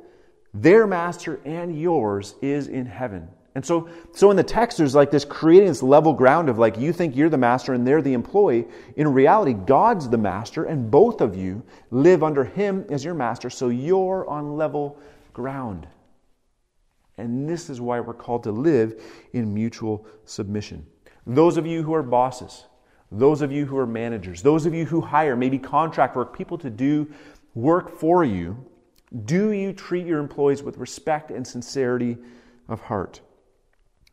their 0.54 0.86
master 0.86 1.40
and 1.44 1.80
yours 1.80 2.34
is 2.40 2.68
in 2.68 2.86
heaven. 2.86 3.28
And 3.58 3.66
so, 3.66 3.88
so 4.12 4.30
in 4.30 4.36
the 4.36 4.44
text, 4.44 4.78
there's 4.78 4.94
like 4.94 5.10
this 5.10 5.24
creating 5.24 5.66
this 5.66 5.82
level 5.82 6.12
ground 6.12 6.48
of 6.48 6.60
like 6.60 6.78
you 6.78 6.92
think 6.92 7.16
you're 7.16 7.28
the 7.28 7.36
master 7.36 7.72
and 7.72 7.84
they're 7.84 8.00
the 8.00 8.12
employee. 8.12 8.68
In 8.94 9.12
reality, 9.12 9.52
God's 9.52 10.08
the 10.08 10.16
master, 10.16 10.66
and 10.66 10.92
both 10.92 11.20
of 11.20 11.34
you 11.34 11.64
live 11.90 12.22
under 12.22 12.44
him 12.44 12.86
as 12.88 13.04
your 13.04 13.14
master, 13.14 13.50
so 13.50 13.68
you're 13.70 14.24
on 14.28 14.56
level 14.56 14.96
ground. 15.32 15.88
And 17.16 17.48
this 17.48 17.68
is 17.68 17.80
why 17.80 17.98
we're 17.98 18.14
called 18.14 18.44
to 18.44 18.52
live 18.52 19.02
in 19.32 19.52
mutual 19.52 20.06
submission. 20.24 20.86
Those 21.26 21.56
of 21.56 21.66
you 21.66 21.82
who 21.82 21.94
are 21.94 22.04
bosses, 22.04 22.66
those 23.10 23.42
of 23.42 23.50
you 23.50 23.66
who 23.66 23.76
are 23.76 23.88
managers, 23.88 24.40
those 24.40 24.66
of 24.66 24.72
you 24.72 24.84
who 24.84 25.00
hire 25.00 25.34
maybe 25.34 25.58
contract 25.58 26.14
work, 26.14 26.32
people 26.32 26.58
to 26.58 26.70
do 26.70 27.12
work 27.56 27.98
for 27.98 28.22
you, 28.22 28.56
do 29.24 29.50
you 29.50 29.72
treat 29.72 30.06
your 30.06 30.20
employees 30.20 30.62
with 30.62 30.76
respect 30.76 31.32
and 31.32 31.44
sincerity 31.44 32.18
of 32.68 32.82
heart? 32.82 33.20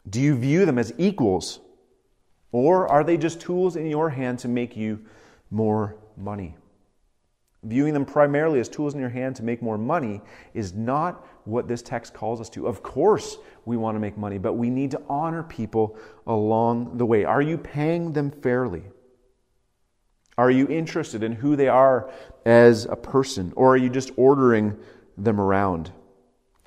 Do 0.09 0.21
you 0.21 0.35
view 0.35 0.65
them 0.65 0.77
as 0.77 0.93
equals? 0.97 1.59
Or 2.51 2.87
are 2.87 3.03
they 3.03 3.17
just 3.17 3.41
tools 3.41 3.75
in 3.75 3.87
your 3.87 4.09
hand 4.09 4.39
to 4.39 4.47
make 4.47 4.77
you 4.77 5.03
more 5.51 5.97
money? 6.15 6.55
Viewing 7.63 7.93
them 7.93 8.05
primarily 8.05 8.59
as 8.59 8.69
tools 8.69 8.93
in 8.93 8.99
your 8.99 9.09
hand 9.09 9.35
to 9.37 9.43
make 9.43 9.61
more 9.61 9.77
money 9.77 10.21
is 10.53 10.73
not 10.73 11.25
what 11.45 11.67
this 11.67 11.81
text 11.81 12.13
calls 12.13 12.39
us 12.39 12.49
to. 12.51 12.67
Of 12.67 12.83
course, 12.83 13.37
we 13.65 13.75
want 13.75 13.95
to 13.95 13.99
make 13.99 14.17
money, 14.17 14.37
but 14.37 14.53
we 14.53 14.69
need 14.69 14.91
to 14.91 15.01
honor 15.09 15.41
people 15.41 15.97
along 16.27 16.97
the 16.97 17.05
way. 17.05 17.25
Are 17.25 17.41
you 17.41 17.57
paying 17.57 18.13
them 18.13 18.29
fairly? 18.29 18.83
Are 20.37 20.51
you 20.51 20.67
interested 20.67 21.23
in 21.23 21.31
who 21.31 21.55
they 21.55 21.67
are 21.67 22.11
as 22.45 22.85
a 22.85 22.95
person, 22.95 23.51
or 23.55 23.73
are 23.73 23.77
you 23.77 23.89
just 23.89 24.11
ordering 24.15 24.77
them 25.17 25.41
around? 25.41 25.91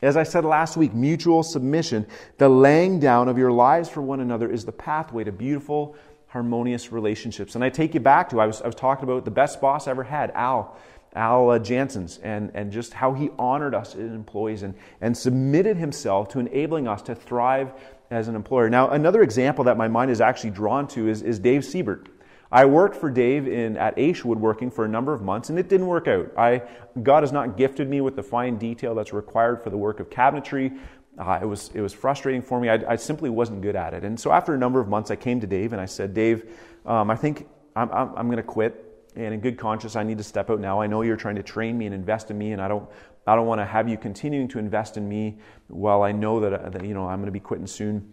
As 0.01 0.17
I 0.17 0.23
said 0.23 0.45
last 0.45 0.77
week, 0.77 0.95
mutual 0.95 1.43
submission, 1.43 2.07
the 2.37 2.49
laying 2.49 3.01
down 3.01 3.29
of 3.29 3.37
your 3.37 3.51
lives 3.51 3.89
for 3.89 4.01
one 4.01 4.21
another, 4.21 4.51
is 4.51 4.65
the 4.65 4.73
pathway 4.73 5.25
to 5.25 5.33
beautiful, 5.33 5.97
harmonious 6.29 6.93
relationships. 6.93 7.57
And 7.57 7.65
I 7.65 7.71
take 7.71 7.95
you 7.95 8.01
back 8.01 8.29
to, 8.31 8.41
I 8.41 8.47
was, 8.47 8.63
I 8.63 8.67
was 8.67 8.77
talking 8.77 9.05
about 9.05 9.25
the 9.25 9.33
best 9.33 9.61
boss 9.61 9.89
I 9.89 9.91
ever 9.91 10.05
had, 10.05 10.31
Al. 10.33 10.77
Al 11.15 11.51
uh, 11.51 11.59
and, 11.59 12.51
and 12.55 12.71
just 12.71 12.93
how 12.93 13.13
he 13.13 13.31
honored 13.39 13.75
us 13.75 13.95
as 13.95 14.13
employees 14.13 14.63
and, 14.63 14.75
and 15.01 15.17
submitted 15.17 15.77
himself 15.77 16.29
to 16.29 16.39
enabling 16.39 16.87
us 16.87 17.03
to 17.03 17.15
thrive 17.15 17.73
as 18.11 18.29
an 18.29 18.37
employer. 18.37 18.71
Now, 18.71 18.91
another 18.91 19.23
example 19.23 19.65
that 19.65 19.77
my 19.77 19.89
mind 19.89 20.11
is 20.11 20.21
actually 20.21 20.51
drawn 20.51 20.87
to 20.89 21.09
is, 21.09 21.23
is 21.23 21.39
Dave 21.39 21.65
Siebert. 21.65 22.09
I 22.51 22.65
worked 22.65 22.97
for 22.97 23.11
Dave 23.11 23.47
in, 23.47 23.77
at 23.77 23.97
Aish 23.97 24.25
Woodworking 24.25 24.71
for 24.71 24.85
a 24.85 24.89
number 24.89 25.13
of 25.13 25.23
months, 25.23 25.51
and 25.51 25.59
it 25.59 25.69
didn't 25.69 25.87
work 25.87 26.09
out. 26.09 26.33
I, 26.37 26.63
God 27.03 27.23
has 27.23 27.33
not 27.33 27.57
gifted 27.57 27.89
me 27.89 28.01
with 28.01 28.17
the 28.17 28.23
fine 28.23 28.57
detail 28.57 28.95
that's 28.95 29.13
required 29.13 29.63
for 29.63 29.71
the 29.71 29.77
work 29.77 30.01
of 30.01 30.09
cabinetry. 30.09 30.79
Uh, 31.19 31.39
it, 31.43 31.47
was, 31.47 31.71
it 31.75 31.81
was 31.81 31.93
frustrating 31.93 32.41
for 32.41 32.61
me. 32.61 32.69
I, 32.69 32.93
I, 32.93 32.97
simply 32.97 33.29
wasn't 33.29 33.61
good 33.61 33.75
at 33.75 33.93
it. 33.93 34.05
And 34.05 34.19
so 34.19 34.31
after 34.31 34.55
a 34.55 34.59
number 34.59 34.81
of 34.81 34.89
months, 34.89 35.11
I 35.11 35.17
came 35.17 35.41
to 35.41 35.49
Dave 35.49 35.73
and 35.73 35.81
I 35.81 35.87
said, 35.87 36.15
Dave, 36.15 36.49
um, 36.87 37.11
I 37.11 37.17
think 37.17 37.49
I'm, 37.75 37.91
I'm, 37.91 38.15
I'm 38.17 38.27
going 38.27 38.37
to 38.37 38.43
quit 38.45 38.89
and 39.19 39.35
in 39.35 39.41
good 39.41 39.59
conscience, 39.59 39.97
I 39.97 40.05
need 40.05 40.19
to 40.19 40.25
step 40.25 40.49
out 40.49 40.61
now. 40.61 40.81
I 40.81 40.87
know 40.87 41.03
you're 41.03 41.17
trying 41.17 41.37
to 41.37 41.43
train 41.43 41.77
me 41.77 41.87
and 41.87 41.95
invest 41.95 42.31
in 42.31 42.39
me, 42.39 42.53
and 42.53 42.63
I 42.63 42.69
don't, 42.69 42.89
I 43.27 43.35
don't 43.35 43.47
want 43.47 43.61
to 43.61 43.65
have 43.65 43.89
you 43.89 43.97
continuing 43.97 44.47
to 44.49 44.59
invest 44.59 44.97
in 44.97 45.09
me 45.09 45.39
while 45.67 46.03
I 46.03 46.13
know 46.13 46.41
that, 46.41 46.53
uh, 46.53 46.71
that 46.71 46.85
you 46.85 46.95
know 46.95 47.07
I'm 47.07 47.19
going 47.19 47.27
to 47.27 47.33
be 47.33 47.41
quitting 47.41 47.67
soon. 47.67 48.13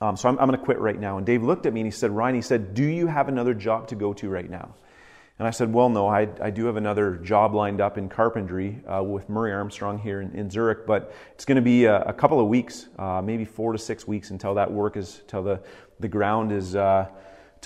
Um, 0.00 0.16
so 0.16 0.28
I'm, 0.28 0.38
I'm 0.38 0.48
going 0.48 0.58
to 0.58 0.64
quit 0.64 0.78
right 0.78 0.98
now. 0.98 1.18
And 1.18 1.26
Dave 1.26 1.42
looked 1.42 1.66
at 1.66 1.72
me 1.72 1.80
and 1.80 1.86
he 1.86 1.90
said, 1.90 2.10
Ryan, 2.10 2.34
he 2.34 2.42
said, 2.42 2.74
do 2.74 2.84
you 2.84 3.06
have 3.06 3.28
another 3.28 3.54
job 3.54 3.88
to 3.88 3.94
go 3.94 4.12
to 4.14 4.28
right 4.28 4.48
now? 4.48 4.74
And 5.38 5.48
I 5.48 5.50
said, 5.50 5.72
well, 5.72 5.88
no, 5.88 6.06
I, 6.06 6.28
I 6.40 6.50
do 6.50 6.66
have 6.66 6.76
another 6.76 7.16
job 7.16 7.54
lined 7.54 7.80
up 7.80 7.98
in 7.98 8.08
carpentry 8.08 8.80
uh, 8.86 9.02
with 9.02 9.28
Murray 9.28 9.52
Armstrong 9.52 9.98
here 9.98 10.20
in, 10.20 10.32
in 10.32 10.48
Zurich, 10.48 10.86
but 10.86 11.12
it's 11.32 11.44
going 11.44 11.56
to 11.56 11.62
be 11.62 11.86
a, 11.86 12.02
a 12.02 12.12
couple 12.12 12.38
of 12.38 12.46
weeks, 12.46 12.86
uh, 12.98 13.20
maybe 13.20 13.44
four 13.44 13.72
to 13.72 13.78
six 13.78 14.06
weeks 14.06 14.30
until 14.30 14.54
that 14.54 14.70
work 14.70 14.96
is, 14.96 15.20
until 15.22 15.42
the, 15.42 15.60
the 15.98 16.06
ground 16.06 16.52
is, 16.52 16.76
uh, 16.76 17.08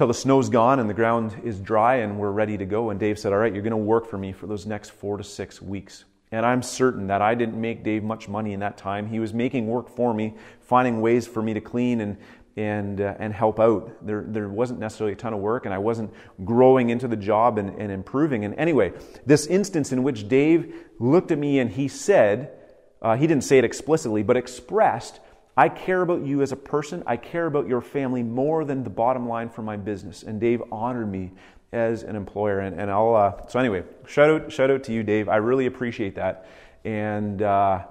the 0.07 0.15
snow's 0.15 0.49
gone 0.49 0.79
and 0.79 0.89
the 0.89 0.95
ground 0.95 1.35
is 1.43 1.59
dry 1.59 1.97
and 1.97 2.19
we're 2.19 2.31
ready 2.31 2.57
to 2.57 2.65
go. 2.65 2.91
And 2.91 3.01
Dave 3.01 3.19
said, 3.19 3.33
All 3.33 3.39
right, 3.39 3.53
you're 3.53 3.63
going 3.63 3.73
to 3.73 3.77
work 3.77 4.07
for 4.07 4.17
me 4.17 4.33
for 4.33 4.47
those 4.47 4.65
next 4.65 4.91
four 4.91 5.17
to 5.17 5.25
six 5.25 5.61
weeks. 5.61 6.05
And 6.31 6.45
I'm 6.45 6.63
certain 6.63 7.07
that 7.07 7.23
I 7.23 7.35
didn't 7.35 7.61
make 7.61 7.83
Dave 7.83 8.03
much 8.03 8.29
money 8.29 8.53
in 8.53 8.61
that 8.61 8.77
time. 8.77 9.09
He 9.09 9.19
was 9.19 9.33
making 9.33 9.67
work 9.67 9.89
for 9.89 10.13
me, 10.13 10.35
finding 10.61 11.01
ways 11.01 11.27
for 11.27 11.43
me 11.43 11.55
to 11.55 11.61
clean 11.61 12.01
and, 12.01 12.19
and, 12.57 13.01
uh, 13.01 13.15
and 13.19 13.33
help 13.33 13.59
out. 13.59 14.07
There, 14.07 14.25
there 14.27 14.49
wasn't 14.49 14.81
necessarily 14.81 15.15
a 15.15 15.17
ton 15.17 15.33
of 15.33 15.41
work, 15.41 15.65
and 15.65 15.73
I 15.73 15.79
wasn't 15.79 16.13
growing 16.45 16.91
into 16.91 17.09
the 17.09 17.17
job 17.17 17.57
and, 17.57 17.71
and 17.71 17.91
improving. 17.91 18.45
And 18.45 18.55
anyway, 18.57 18.93
this 19.25 19.47
instance 19.47 19.91
in 19.93 20.03
which 20.03 20.29
Dave 20.29 20.75
looked 20.99 21.31
at 21.31 21.39
me 21.39 21.61
and 21.61 21.71
he 21.71 21.89
said, 21.89 22.53
uh, 23.01 23.17
he 23.17 23.27
didn't 23.27 23.45
say 23.45 23.59
it 23.59 23.65
explicitly, 23.65 24.23
but 24.23 24.37
expressed 24.37 25.21
I 25.59 25.69
care 25.69 26.03
about 26.03 26.25
you 26.25 26.41
as 26.41 26.53
a 26.53 26.57
person. 26.57 27.03
I 27.05 27.17
care 27.17 27.47
about 27.47 27.67
your 27.67 27.81
family 27.81 28.23
more 28.23 28.65
than 28.65 28.85
the 28.85 28.91
bottom 28.91 29.29
line 29.29 29.49
for 29.49 29.63
my 29.63 29.77
business. 29.77 30.23
And 30.23 30.41
Dave 30.41 30.63
honored 30.71 31.11
me 31.11 31.33
as 31.73 32.03
an 32.03 32.17
employer. 32.17 32.61
And, 32.61 32.81
and 32.81 32.91
I'll, 32.91 33.15
uh, 33.15 33.47
so 33.49 33.59
anyway, 33.59 33.85
shout 34.07 34.31
out, 34.31 34.53
shout 34.53 34.71
out 34.71 34.85
to 34.85 34.93
you, 34.93 35.03
Dave. 35.03 35.29
I 35.29 35.37
really 35.37 35.67
appreciate 35.67 36.15
that. 36.15 36.47
And 36.85 37.43
uh, 37.43 37.85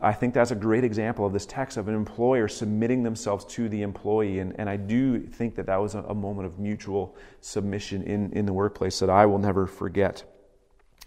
I 0.00 0.12
think 0.12 0.34
that's 0.34 0.50
a 0.50 0.56
great 0.56 0.84
example 0.84 1.24
of 1.24 1.32
this 1.32 1.46
text 1.46 1.76
of 1.76 1.88
an 1.88 1.94
employer 1.94 2.48
submitting 2.48 3.02
themselves 3.02 3.44
to 3.54 3.68
the 3.68 3.82
employee. 3.82 4.40
And, 4.40 4.54
and 4.58 4.68
I 4.68 4.76
do 4.76 5.20
think 5.20 5.54
that 5.56 5.66
that 5.66 5.80
was 5.80 5.94
a, 5.94 6.00
a 6.02 6.14
moment 6.14 6.46
of 6.46 6.58
mutual 6.58 7.16
submission 7.40 8.02
in, 8.02 8.32
in 8.32 8.44
the 8.44 8.52
workplace 8.52 8.98
that 8.98 9.10
I 9.10 9.26
will 9.26 9.38
never 9.38 9.66
forget. 9.66 10.24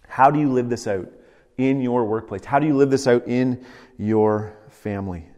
How 0.08 0.30
do 0.30 0.40
you 0.40 0.50
live 0.50 0.68
this 0.68 0.86
out 0.86 1.08
in 1.58 1.80
your 1.80 2.04
workplace? 2.04 2.44
How 2.44 2.58
do 2.58 2.66
you 2.66 2.76
live 2.76 2.90
this 2.90 3.06
out 3.06 3.26
in 3.28 3.64
your 3.98 4.56
family? 4.70 5.28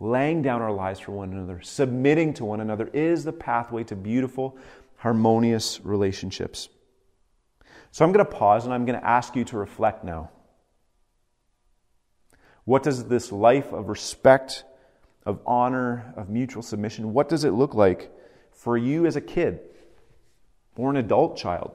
Laying 0.00 0.42
down 0.42 0.60
our 0.60 0.72
lives 0.72 1.00
for 1.00 1.12
one 1.12 1.32
another, 1.32 1.60
submitting 1.62 2.34
to 2.34 2.44
one 2.44 2.60
another 2.60 2.90
is 2.92 3.24
the 3.24 3.32
pathway 3.32 3.84
to 3.84 3.96
beautiful, 3.96 4.58
harmonious 5.04 5.82
relationships. 5.84 6.70
So 7.90 8.06
I'm 8.06 8.12
going 8.12 8.24
to 8.24 8.32
pause 8.32 8.64
and 8.64 8.72
I'm 8.72 8.86
going 8.86 8.98
to 8.98 9.06
ask 9.06 9.36
you 9.36 9.44
to 9.44 9.58
reflect 9.58 10.02
now. 10.02 10.30
What 12.64 12.82
does 12.82 13.04
this 13.04 13.30
life 13.30 13.70
of 13.74 13.90
respect, 13.90 14.64
of 15.26 15.40
honor, 15.44 16.14
of 16.16 16.30
mutual 16.30 16.62
submission, 16.62 17.12
what 17.12 17.28
does 17.28 17.44
it 17.44 17.50
look 17.50 17.74
like 17.74 18.10
for 18.50 18.78
you 18.78 19.04
as 19.04 19.14
a 19.14 19.20
kid 19.20 19.60
or 20.74 20.88
an 20.88 20.96
adult 20.96 21.36
child? 21.36 21.72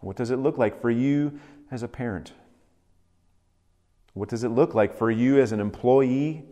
What 0.00 0.16
does 0.16 0.32
it 0.32 0.38
look 0.38 0.58
like 0.58 0.80
for 0.80 0.90
you 0.90 1.38
as 1.70 1.84
a 1.84 1.88
parent? 1.88 2.32
What 4.12 4.28
does 4.28 4.42
it 4.42 4.48
look 4.48 4.74
like 4.74 4.98
for 4.98 5.08
you 5.08 5.40
as 5.40 5.52
an 5.52 5.60
employee, 5.60 6.46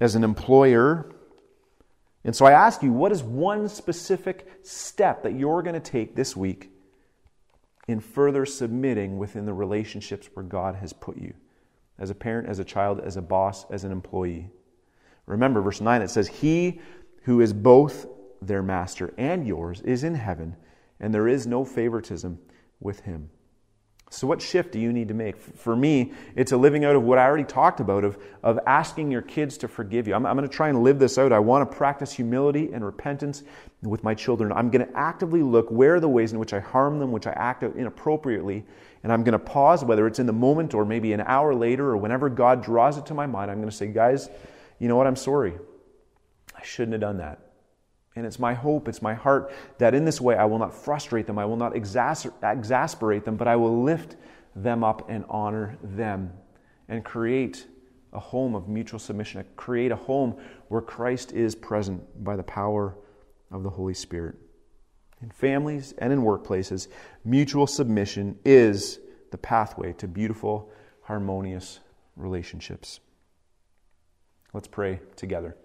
as 0.00 0.14
an 0.14 0.24
employer? 0.24 1.12
And 2.28 2.36
so 2.36 2.44
I 2.44 2.52
ask 2.52 2.82
you, 2.82 2.92
what 2.92 3.10
is 3.10 3.22
one 3.22 3.70
specific 3.70 4.46
step 4.62 5.22
that 5.22 5.32
you're 5.32 5.62
going 5.62 5.72
to 5.72 5.80
take 5.80 6.14
this 6.14 6.36
week 6.36 6.70
in 7.86 8.00
further 8.00 8.44
submitting 8.44 9.16
within 9.16 9.46
the 9.46 9.54
relationships 9.54 10.28
where 10.34 10.44
God 10.44 10.74
has 10.74 10.92
put 10.92 11.16
you? 11.16 11.32
As 11.98 12.10
a 12.10 12.14
parent, 12.14 12.46
as 12.46 12.58
a 12.58 12.66
child, 12.66 13.00
as 13.00 13.16
a 13.16 13.22
boss, 13.22 13.64
as 13.70 13.84
an 13.84 13.92
employee. 13.92 14.50
Remember, 15.24 15.62
verse 15.62 15.80
9, 15.80 16.02
it 16.02 16.10
says, 16.10 16.28
He 16.28 16.82
who 17.22 17.40
is 17.40 17.54
both 17.54 18.04
their 18.42 18.62
master 18.62 19.14
and 19.16 19.46
yours 19.46 19.80
is 19.80 20.04
in 20.04 20.14
heaven, 20.14 20.54
and 21.00 21.14
there 21.14 21.28
is 21.28 21.46
no 21.46 21.64
favoritism 21.64 22.38
with 22.78 23.00
him. 23.00 23.30
So, 24.10 24.26
what 24.26 24.40
shift 24.40 24.72
do 24.72 24.80
you 24.80 24.90
need 24.90 25.08
to 25.08 25.14
make? 25.14 25.36
For 25.36 25.76
me, 25.76 26.12
it's 26.34 26.52
a 26.52 26.56
living 26.56 26.84
out 26.84 26.96
of 26.96 27.02
what 27.02 27.18
I 27.18 27.26
already 27.26 27.44
talked 27.44 27.80
about 27.80 28.04
of, 28.04 28.16
of 28.42 28.58
asking 28.66 29.10
your 29.10 29.20
kids 29.20 29.58
to 29.58 29.68
forgive 29.68 30.08
you. 30.08 30.14
I'm, 30.14 30.24
I'm 30.24 30.34
going 30.34 30.48
to 30.48 30.54
try 30.54 30.70
and 30.70 30.82
live 30.82 30.98
this 30.98 31.18
out. 31.18 31.30
I 31.30 31.38
want 31.40 31.70
to 31.70 31.76
practice 31.76 32.10
humility 32.12 32.70
and 32.72 32.82
repentance 32.82 33.42
with 33.82 34.02
my 34.02 34.14
children. 34.14 34.50
I'm 34.50 34.70
going 34.70 34.86
to 34.86 34.96
actively 34.96 35.42
look 35.42 35.70
where 35.70 35.96
are 35.96 36.00
the 36.00 36.08
ways 36.08 36.32
in 36.32 36.38
which 36.38 36.54
I 36.54 36.60
harm 36.60 36.98
them, 36.98 37.12
which 37.12 37.26
I 37.26 37.32
act 37.32 37.62
out 37.62 37.76
inappropriately, 37.76 38.64
and 39.02 39.12
I'm 39.12 39.24
going 39.24 39.32
to 39.32 39.38
pause, 39.38 39.84
whether 39.84 40.06
it's 40.06 40.18
in 40.18 40.26
the 40.26 40.32
moment 40.32 40.72
or 40.72 40.86
maybe 40.86 41.12
an 41.12 41.20
hour 41.20 41.54
later 41.54 41.90
or 41.90 41.98
whenever 41.98 42.30
God 42.30 42.62
draws 42.62 42.96
it 42.96 43.06
to 43.06 43.14
my 43.14 43.26
mind. 43.26 43.50
I'm 43.50 43.58
going 43.58 43.70
to 43.70 43.76
say, 43.76 43.88
guys, 43.88 44.30
you 44.78 44.88
know 44.88 44.96
what? 44.96 45.06
I'm 45.06 45.16
sorry. 45.16 45.52
I 46.56 46.62
shouldn't 46.64 46.92
have 46.92 47.02
done 47.02 47.18
that. 47.18 47.47
And 48.16 48.26
it's 48.26 48.38
my 48.38 48.54
hope, 48.54 48.88
it's 48.88 49.02
my 49.02 49.14
heart 49.14 49.52
that 49.78 49.94
in 49.94 50.04
this 50.04 50.20
way 50.20 50.36
I 50.36 50.44
will 50.44 50.58
not 50.58 50.74
frustrate 50.74 51.26
them, 51.26 51.38
I 51.38 51.44
will 51.44 51.56
not 51.56 51.74
exas- 51.74 52.32
exasperate 52.42 53.24
them, 53.24 53.36
but 53.36 53.46
I 53.46 53.56
will 53.56 53.82
lift 53.82 54.16
them 54.56 54.82
up 54.82 55.08
and 55.08 55.24
honor 55.28 55.78
them 55.82 56.32
and 56.88 57.04
create 57.04 57.66
a 58.12 58.18
home 58.18 58.54
of 58.54 58.68
mutual 58.68 58.98
submission, 58.98 59.44
create 59.56 59.92
a 59.92 59.96
home 59.96 60.36
where 60.68 60.80
Christ 60.80 61.32
is 61.32 61.54
present 61.54 62.24
by 62.24 62.36
the 62.36 62.42
power 62.42 62.96
of 63.50 63.62
the 63.62 63.70
Holy 63.70 63.94
Spirit. 63.94 64.36
In 65.20 65.30
families 65.30 65.94
and 65.98 66.12
in 66.12 66.22
workplaces, 66.22 66.88
mutual 67.24 67.66
submission 67.66 68.38
is 68.44 69.00
the 69.30 69.38
pathway 69.38 69.92
to 69.94 70.08
beautiful, 70.08 70.70
harmonious 71.02 71.80
relationships. 72.16 73.00
Let's 74.52 74.68
pray 74.68 75.00
together. 75.16 75.56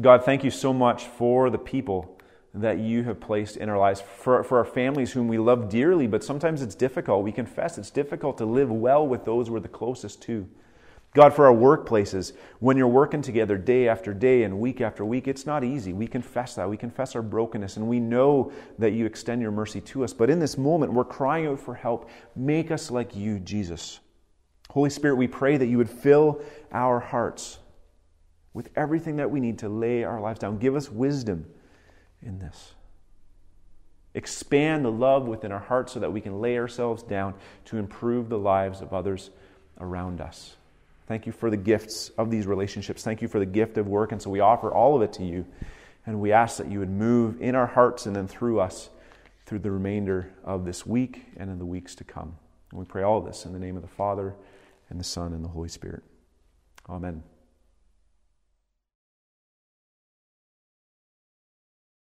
God, 0.00 0.24
thank 0.24 0.42
you 0.42 0.50
so 0.50 0.72
much 0.72 1.04
for 1.04 1.50
the 1.50 1.58
people 1.58 2.18
that 2.52 2.78
you 2.78 3.04
have 3.04 3.20
placed 3.20 3.56
in 3.56 3.68
our 3.68 3.78
lives, 3.78 4.00
for, 4.00 4.42
for 4.42 4.58
our 4.58 4.64
families 4.64 5.12
whom 5.12 5.28
we 5.28 5.38
love 5.38 5.68
dearly, 5.68 6.06
but 6.06 6.24
sometimes 6.24 6.62
it's 6.62 6.74
difficult. 6.74 7.22
We 7.22 7.32
confess 7.32 7.78
it's 7.78 7.90
difficult 7.90 8.38
to 8.38 8.44
live 8.44 8.70
well 8.70 9.06
with 9.06 9.24
those 9.24 9.50
we're 9.50 9.60
the 9.60 9.68
closest 9.68 10.22
to. 10.22 10.48
God, 11.14 11.32
for 11.32 11.46
our 11.46 11.54
workplaces, 11.54 12.32
when 12.58 12.76
you're 12.76 12.88
working 12.88 13.22
together 13.22 13.56
day 13.56 13.86
after 13.86 14.12
day 14.12 14.42
and 14.42 14.58
week 14.58 14.80
after 14.80 15.04
week, 15.04 15.28
it's 15.28 15.46
not 15.46 15.62
easy. 15.62 15.92
We 15.92 16.08
confess 16.08 16.56
that. 16.56 16.68
We 16.68 16.76
confess 16.76 17.14
our 17.14 17.22
brokenness, 17.22 17.76
and 17.76 17.86
we 17.86 18.00
know 18.00 18.50
that 18.80 18.94
you 18.94 19.06
extend 19.06 19.40
your 19.40 19.52
mercy 19.52 19.80
to 19.82 20.02
us. 20.02 20.12
But 20.12 20.28
in 20.28 20.40
this 20.40 20.58
moment, 20.58 20.92
we're 20.92 21.04
crying 21.04 21.46
out 21.46 21.60
for 21.60 21.74
help. 21.74 22.10
Make 22.34 22.72
us 22.72 22.90
like 22.90 23.14
you, 23.14 23.38
Jesus. 23.38 24.00
Holy 24.70 24.90
Spirit, 24.90 25.14
we 25.14 25.28
pray 25.28 25.56
that 25.56 25.66
you 25.66 25.78
would 25.78 25.90
fill 25.90 26.42
our 26.72 26.98
hearts 26.98 27.58
with 28.54 28.70
everything 28.76 29.16
that 29.16 29.30
we 29.30 29.40
need 29.40 29.58
to 29.58 29.68
lay 29.68 30.04
our 30.04 30.20
lives 30.20 30.38
down. 30.38 30.58
Give 30.58 30.76
us 30.76 30.90
wisdom 30.90 31.44
in 32.22 32.38
this. 32.38 32.72
Expand 34.14 34.84
the 34.84 34.92
love 34.92 35.26
within 35.26 35.52
our 35.52 35.58
hearts 35.58 35.92
so 35.92 36.00
that 36.00 36.12
we 36.12 36.20
can 36.20 36.40
lay 36.40 36.56
ourselves 36.56 37.02
down 37.02 37.34
to 37.66 37.78
improve 37.78 38.28
the 38.28 38.38
lives 38.38 38.80
of 38.80 38.94
others 38.94 39.30
around 39.80 40.20
us. 40.20 40.56
Thank 41.06 41.26
you 41.26 41.32
for 41.32 41.50
the 41.50 41.56
gifts 41.56 42.10
of 42.16 42.30
these 42.30 42.46
relationships. 42.46 43.02
Thank 43.02 43.20
you 43.20 43.28
for 43.28 43.38
the 43.38 43.46
gift 43.46 43.76
of 43.76 43.88
work. 43.88 44.12
And 44.12 44.22
so 44.22 44.30
we 44.30 44.40
offer 44.40 44.72
all 44.72 44.96
of 44.96 45.02
it 45.02 45.12
to 45.14 45.24
you. 45.24 45.44
And 46.06 46.20
we 46.20 46.32
ask 46.32 46.58
that 46.58 46.70
you 46.70 46.78
would 46.78 46.90
move 46.90 47.42
in 47.42 47.54
our 47.54 47.66
hearts 47.66 48.06
and 48.06 48.14
then 48.14 48.28
through 48.28 48.60
us 48.60 48.88
through 49.46 49.58
the 49.58 49.70
remainder 49.70 50.32
of 50.44 50.64
this 50.64 50.86
week 50.86 51.26
and 51.36 51.50
in 51.50 51.58
the 51.58 51.66
weeks 51.66 51.94
to 51.96 52.04
come. 52.04 52.36
And 52.70 52.80
we 52.80 52.86
pray 52.86 53.02
all 53.02 53.20
this 53.20 53.44
in 53.44 53.52
the 53.52 53.58
name 53.58 53.76
of 53.76 53.82
the 53.82 53.88
Father, 53.88 54.34
and 54.90 54.98
the 54.98 55.04
Son, 55.04 55.32
and 55.32 55.44
the 55.44 55.48
Holy 55.48 55.68
Spirit. 55.68 56.02
Amen. 56.88 57.22